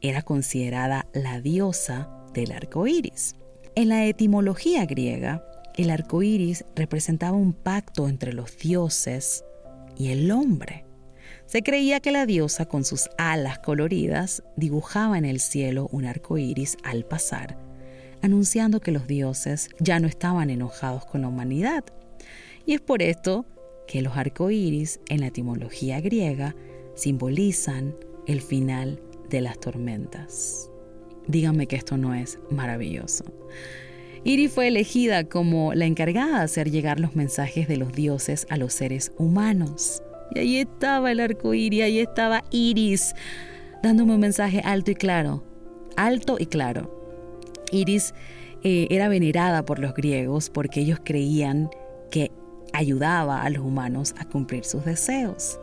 era 0.02 0.22
considerada 0.22 1.08
la 1.14 1.40
diosa 1.42 2.10
del 2.34 2.52
arco 2.52 2.88
iris. 2.88 3.36
En 3.76 3.90
la 3.90 4.06
etimología 4.06 4.86
griega, 4.86 5.46
el 5.76 5.90
arco 5.90 6.22
iris 6.24 6.66
representaba 6.76 7.38
un 7.38 7.54
pacto 7.54 8.10
entre 8.10 8.34
los 8.34 8.58
dioses 8.58 9.46
y 9.98 10.10
el 10.10 10.30
hombre. 10.32 10.86
Se 11.46 11.64
creía 11.64 12.00
que 12.00 12.12
la 12.12 12.26
diosa, 12.26 12.66
con 12.66 12.84
sus 12.84 13.10
alas 13.18 13.60
coloridas, 13.60 14.44
dibujaba 14.56 15.18
en 15.18 15.26
el 15.26 15.40
cielo 15.40 15.88
un 15.92 16.06
arco 16.06 16.38
iris 16.38 16.78
al 16.84 17.06
pasar, 17.06 17.58
anunciando 18.22 18.80
que 18.80 18.92
los 18.92 19.08
dioses 19.08 19.70
ya 19.80 20.00
no 20.00 20.08
estaban 20.08 20.50
enojados 20.50 21.06
con 21.06 21.22
la 21.22 21.28
humanidad. 21.28 21.84
Y 22.66 22.74
es 22.74 22.82
por 22.82 23.02
esto 23.02 23.46
que 23.88 24.02
los 24.02 24.16
arcoíris 24.16 25.00
en 25.10 25.22
la 25.22 25.28
etimología 25.28 26.00
griega 26.00 26.56
simbolizan 26.96 27.96
el 28.28 28.42
final 28.42 29.02
de 29.32 29.42
las 29.42 29.60
tormentas. 29.60 30.70
Díganme 31.28 31.68
que 31.68 31.78
esto 31.78 31.98
no 31.98 32.14
es 32.14 32.40
maravilloso. 32.50 33.24
Iris 34.24 34.52
fue 34.52 34.68
elegida 34.68 35.24
como 35.24 35.74
la 35.74 35.86
encargada 35.86 36.40
de 36.40 36.44
hacer 36.44 36.70
llegar 36.70 37.00
los 37.00 37.16
mensajes 37.16 37.68
de 37.68 37.78
los 37.78 37.92
dioses 37.94 38.46
a 38.50 38.58
los 38.58 38.74
seres 38.74 39.12
humanos. 39.18 40.04
Y 40.36 40.40
ahí 40.40 40.58
estaba 40.58 41.12
el 41.12 41.20
arco 41.20 41.54
iris, 41.54 41.84
ahí 41.84 42.00
estaba 42.00 42.44
Iris, 42.52 43.16
dándome 43.82 44.14
un 44.14 44.20
mensaje 44.20 44.62
alto 44.64 44.92
y 44.92 44.96
claro. 44.96 45.44
Alto 45.98 46.38
y 46.40 46.46
claro. 46.46 47.00
Iris 47.72 48.14
eh, 48.64 48.88
era 48.92 49.08
venerada 49.08 49.66
por 49.66 49.80
los 49.80 49.94
griegos 49.94 50.50
porque 50.50 50.82
ellos 50.82 51.00
creían 51.04 51.70
que 52.12 52.32
ayudaba 52.74 53.42
a 53.42 53.50
los 53.50 53.64
humanos 53.64 54.14
a 54.20 54.26
cumplir 54.26 54.66
sus 54.66 54.86
deseos. 54.86 55.60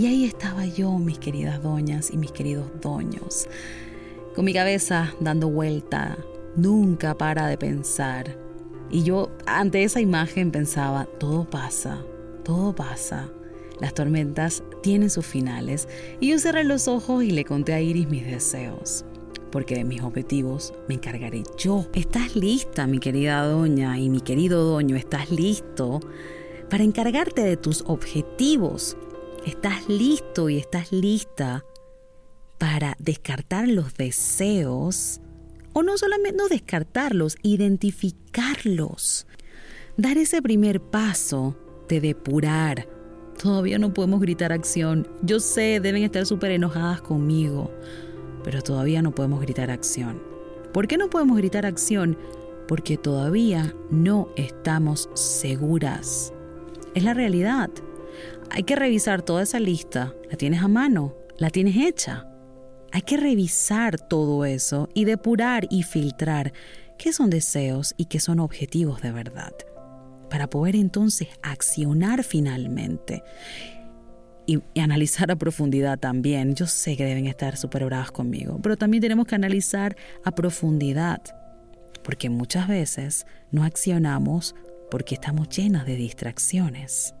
Y 0.00 0.06
ahí 0.06 0.24
estaba 0.24 0.64
yo, 0.64 0.96
mis 0.98 1.18
queridas 1.18 1.62
doñas 1.62 2.10
y 2.10 2.16
mis 2.16 2.32
queridos 2.32 2.64
doños, 2.80 3.46
con 4.34 4.46
mi 4.46 4.54
cabeza 4.54 5.12
dando 5.20 5.50
vuelta, 5.50 6.16
nunca 6.56 7.18
para 7.18 7.46
de 7.48 7.58
pensar. 7.58 8.34
Y 8.90 9.02
yo 9.02 9.28
ante 9.44 9.84
esa 9.84 10.00
imagen 10.00 10.52
pensaba, 10.52 11.04
todo 11.04 11.44
pasa, 11.44 12.02
todo 12.44 12.74
pasa. 12.74 13.28
Las 13.78 13.92
tormentas 13.92 14.62
tienen 14.82 15.10
sus 15.10 15.26
finales. 15.26 15.86
Y 16.18 16.30
yo 16.30 16.38
cerré 16.38 16.64
los 16.64 16.88
ojos 16.88 17.22
y 17.22 17.32
le 17.32 17.44
conté 17.44 17.74
a 17.74 17.82
Iris 17.82 18.08
mis 18.08 18.24
deseos. 18.24 19.04
Porque 19.52 19.74
de 19.74 19.84
mis 19.84 20.00
objetivos 20.00 20.72
me 20.88 20.94
encargaré 20.94 21.42
yo. 21.58 21.84
¿Estás 21.92 22.36
lista, 22.36 22.86
mi 22.86 23.00
querida 23.00 23.44
doña 23.44 23.98
y 23.98 24.08
mi 24.08 24.22
querido 24.22 24.64
doño? 24.64 24.96
¿Estás 24.96 25.30
listo 25.30 26.00
para 26.70 26.84
encargarte 26.84 27.42
de 27.42 27.58
tus 27.58 27.84
objetivos? 27.86 28.96
Estás 29.46 29.88
listo 29.88 30.48
y 30.48 30.58
estás 30.58 30.92
lista 30.92 31.64
para 32.58 32.94
descartar 32.98 33.68
los 33.68 33.94
deseos, 33.94 35.20
o 35.72 35.82
no 35.82 35.96
solamente 35.96 36.36
no 36.36 36.48
descartarlos, 36.48 37.36
identificarlos. 37.42 39.26
Dar 39.96 40.18
ese 40.18 40.42
primer 40.42 40.80
paso 40.80 41.56
de 41.88 42.00
depurar. 42.00 42.88
Todavía 43.40 43.78
no 43.78 43.94
podemos 43.94 44.20
gritar 44.20 44.52
acción. 44.52 45.08
Yo 45.22 45.40
sé, 45.40 45.80
deben 45.80 46.02
estar 46.02 46.26
súper 46.26 46.50
enojadas 46.50 47.00
conmigo, 47.00 47.70
pero 48.44 48.60
todavía 48.62 49.00
no 49.00 49.14
podemos 49.14 49.40
gritar 49.40 49.70
acción. 49.70 50.22
¿Por 50.72 50.86
qué 50.86 50.98
no 50.98 51.08
podemos 51.08 51.36
gritar 51.38 51.64
acción? 51.66 52.18
Porque 52.68 52.96
todavía 52.96 53.74
no 53.90 54.28
estamos 54.36 55.08
seguras. 55.14 56.32
Es 56.94 57.04
la 57.04 57.14
realidad. 57.14 57.70
Hay 58.52 58.64
que 58.64 58.74
revisar 58.74 59.22
toda 59.22 59.42
esa 59.42 59.60
lista. 59.60 60.12
¿La 60.28 60.36
tienes 60.36 60.62
a 60.62 60.68
mano? 60.68 61.14
¿La 61.38 61.50
tienes 61.50 61.76
hecha? 61.76 62.26
Hay 62.92 63.02
que 63.02 63.16
revisar 63.16 64.00
todo 64.00 64.44
eso 64.44 64.88
y 64.92 65.04
depurar 65.04 65.68
y 65.70 65.84
filtrar 65.84 66.52
qué 66.98 67.12
son 67.12 67.30
deseos 67.30 67.94
y 67.96 68.06
qué 68.06 68.18
son 68.18 68.40
objetivos 68.40 69.00
de 69.00 69.12
verdad, 69.12 69.52
para 70.28 70.50
poder 70.50 70.74
entonces 70.74 71.28
accionar 71.42 72.24
finalmente 72.24 73.22
y, 74.46 74.60
analizar 74.80 75.30
a 75.30 75.36
profundidad 75.36 76.00
también. 76.00 76.56
Yo 76.56 76.66
sé 76.66 76.96
que 76.96 77.04
deben 77.04 77.26
estar 77.26 77.56
súper 77.56 77.84
bravas 77.84 78.10
conmigo, 78.10 78.58
pero 78.60 78.76
también 78.76 79.00
tenemos 79.00 79.26
que 79.28 79.36
analizar 79.36 79.96
a 80.24 80.32
profundidad, 80.32 81.22
porque 82.02 82.28
muchas 82.28 82.66
veces 82.66 83.26
no 83.52 83.62
accionamos 83.62 84.56
porque 84.90 85.14
estamos 85.14 85.48
llenas 85.48 85.86
de 85.86 85.94
distracciones. 85.94 87.14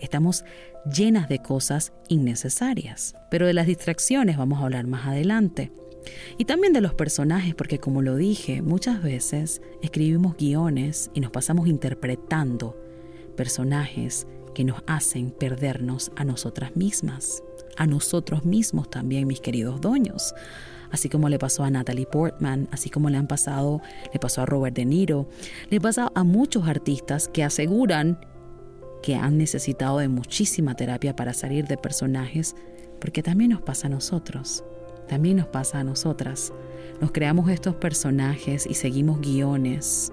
Estamos 0.00 0.44
llenas 0.84 1.28
de 1.28 1.40
cosas 1.40 1.92
innecesarias. 2.08 3.14
Pero 3.30 3.46
de 3.46 3.54
las 3.54 3.66
distracciones 3.66 4.36
vamos 4.36 4.60
a 4.60 4.64
hablar 4.64 4.86
más 4.86 5.06
adelante. 5.06 5.72
Y 6.38 6.44
también 6.44 6.72
de 6.72 6.80
los 6.80 6.94
personajes, 6.94 7.54
porque 7.54 7.78
como 7.78 8.02
lo 8.02 8.16
dije, 8.16 8.62
muchas 8.62 9.02
veces 9.02 9.62
escribimos 9.82 10.36
guiones 10.36 11.10
y 11.14 11.20
nos 11.20 11.30
pasamos 11.30 11.66
interpretando 11.66 12.76
personajes 13.36 14.26
que 14.54 14.64
nos 14.64 14.82
hacen 14.86 15.30
perdernos 15.30 16.12
a 16.16 16.24
nosotras 16.24 16.76
mismas, 16.76 17.42
a 17.76 17.86
nosotros 17.86 18.44
mismos 18.44 18.88
también, 18.88 19.26
mis 19.26 19.40
queridos 19.40 19.80
doños. 19.80 20.34
Así 20.90 21.08
como 21.08 21.28
le 21.28 21.38
pasó 21.38 21.64
a 21.64 21.70
Natalie 21.70 22.06
Portman, 22.06 22.68
así 22.70 22.88
como 22.88 23.10
le 23.10 23.18
han 23.18 23.26
pasado, 23.26 23.82
le 24.12 24.18
pasó 24.20 24.42
a 24.42 24.46
Robert 24.46 24.76
De 24.76 24.84
Niro, 24.84 25.28
le 25.68 25.80
pasa 25.80 26.10
a 26.14 26.24
muchos 26.24 26.68
artistas 26.68 27.28
que 27.28 27.42
aseguran 27.42 28.18
que 29.06 29.14
han 29.14 29.38
necesitado 29.38 29.98
de 29.98 30.08
muchísima 30.08 30.74
terapia 30.74 31.14
para 31.14 31.32
salir 31.32 31.68
de 31.68 31.76
personajes, 31.76 32.56
porque 33.00 33.22
también 33.22 33.52
nos 33.52 33.62
pasa 33.62 33.86
a 33.86 33.90
nosotros, 33.90 34.64
también 35.06 35.36
nos 35.36 35.46
pasa 35.46 35.78
a 35.78 35.84
nosotras. 35.84 36.52
Nos 37.00 37.12
creamos 37.12 37.48
estos 37.48 37.76
personajes 37.76 38.66
y 38.66 38.74
seguimos 38.74 39.20
guiones 39.20 40.12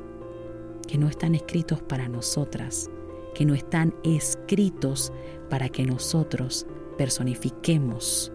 que 0.88 1.00
no 1.00 1.08
están 1.08 1.34
escritos 1.34 1.82
para 1.82 2.08
nosotras, 2.08 2.88
que 3.34 3.46
no 3.46 3.56
están 3.56 3.96
escritos 4.04 5.12
para 5.50 5.70
que 5.70 5.86
nosotros 5.88 6.68
personifiquemos. 6.96 8.32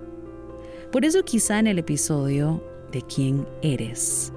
Por 0.90 1.04
eso 1.04 1.22
quizá 1.22 1.60
en 1.60 1.68
el 1.68 1.78
episodio 1.78 2.64
de 2.90 3.02
quién 3.02 3.46
eres, 3.62 4.32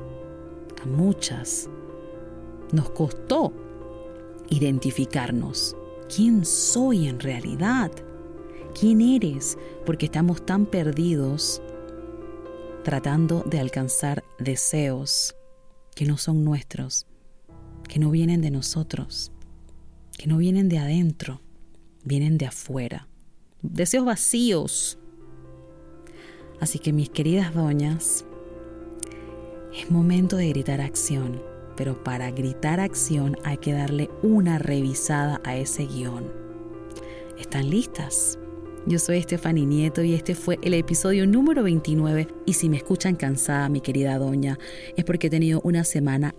a 0.83 0.85
muchas 0.85 1.67
nos 2.71 2.91
costó 2.91 3.53
identificarnos 4.49 5.77
quién 6.13 6.45
soy 6.45 7.07
en 7.07 7.19
realidad, 7.19 7.91
quién 8.77 9.01
eres, 9.01 9.57
porque 9.85 10.05
estamos 10.05 10.45
tan 10.45 10.65
perdidos 10.65 11.61
tratando 12.83 13.43
de 13.45 13.59
alcanzar 13.59 14.23
deseos 14.39 15.35
que 15.95 16.05
no 16.05 16.17
son 16.17 16.43
nuestros, 16.43 17.05
que 17.87 17.99
no 17.99 18.11
vienen 18.11 18.41
de 18.41 18.51
nosotros, 18.51 19.31
que 20.17 20.27
no 20.27 20.37
vienen 20.37 20.69
de 20.69 20.79
adentro. 20.79 21.41
vienen 22.03 22.39
de 22.39 22.47
afuera, 22.47 23.07
deseos 23.61 24.05
vacíos. 24.05 24.97
Así 26.59 26.79
que 26.79 26.93
mis 26.93 27.11
queridas 27.11 27.53
doñas, 27.53 28.25
es 29.71 29.91
momento 29.91 30.35
de 30.35 30.49
gritar 30.49 30.81
acción, 30.81 31.43
pero 31.75 32.03
para 32.03 32.31
gritar 32.31 32.79
acción 32.79 33.37
hay 33.43 33.57
que 33.57 33.73
darle 33.73 34.09
una 34.23 34.59
revisada 34.59 35.41
a 35.43 35.55
ese 35.55 35.85
guion. 35.85 36.31
¿Están 37.37 37.69
listas? 37.69 38.37
Yo 38.87 38.97
soy 38.97 39.17
Estefany 39.17 39.65
Nieto 39.65 40.01
y 40.03 40.13
este 40.13 40.33
fue 40.33 40.57
el 40.63 40.73
episodio 40.73 41.27
número 41.27 41.63
29 41.63 42.27
y 42.45 42.53
si 42.53 42.67
me 42.67 42.77
escuchan 42.77 43.15
cansada, 43.15 43.69
mi 43.69 43.79
querida 43.79 44.17
doña, 44.17 44.57
es 44.95 45.05
porque 45.05 45.27
he 45.27 45.29
tenido 45.29 45.61
una 45.63 45.83
semana 45.83 46.33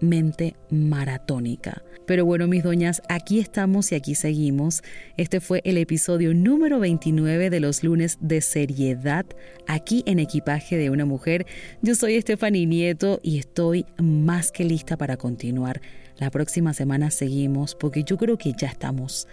realmente 0.00 0.56
maratónica. 0.70 1.82
Pero 2.06 2.24
bueno, 2.24 2.48
mis 2.48 2.64
doñas, 2.64 3.02
aquí 3.08 3.38
estamos 3.38 3.92
y 3.92 3.94
aquí 3.94 4.14
seguimos. 4.14 4.82
Este 5.16 5.40
fue 5.40 5.60
el 5.64 5.78
episodio 5.78 6.34
número 6.34 6.80
29 6.80 7.50
de 7.50 7.60
los 7.60 7.84
lunes 7.84 8.18
de 8.20 8.40
seriedad 8.40 9.26
aquí 9.68 10.02
en 10.06 10.18
Equipaje 10.18 10.76
de 10.76 10.90
una 10.90 11.04
Mujer. 11.04 11.46
Yo 11.82 11.94
soy 11.94 12.16
Estefany 12.16 12.66
Nieto 12.66 13.20
y 13.22 13.38
estoy 13.38 13.86
más 13.98 14.50
que 14.50 14.64
lista 14.64 14.96
para 14.96 15.16
continuar. 15.16 15.80
La 16.18 16.30
próxima 16.30 16.74
semana 16.74 17.10
seguimos 17.10 17.74
porque 17.74 18.02
yo 18.02 18.16
creo 18.16 18.36
que 18.36 18.52
ya 18.58 18.68
estamos 18.68 19.28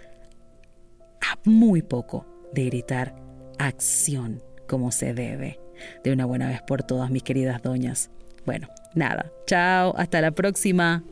a 1.20 1.38
muy 1.44 1.82
poco 1.82 2.26
de 2.54 2.66
gritar 2.66 3.16
acción 3.58 4.40
como 4.68 4.92
se 4.92 5.14
debe. 5.14 5.58
De 6.04 6.12
una 6.12 6.26
buena 6.26 6.48
vez 6.48 6.60
por 6.62 6.82
todas, 6.82 7.10
mis 7.10 7.22
queridas 7.22 7.62
doñas. 7.62 8.10
Bueno, 8.44 8.68
nada. 8.94 9.30
Chao, 9.46 9.94
hasta 9.96 10.20
la 10.20 10.30
próxima. 10.30 11.02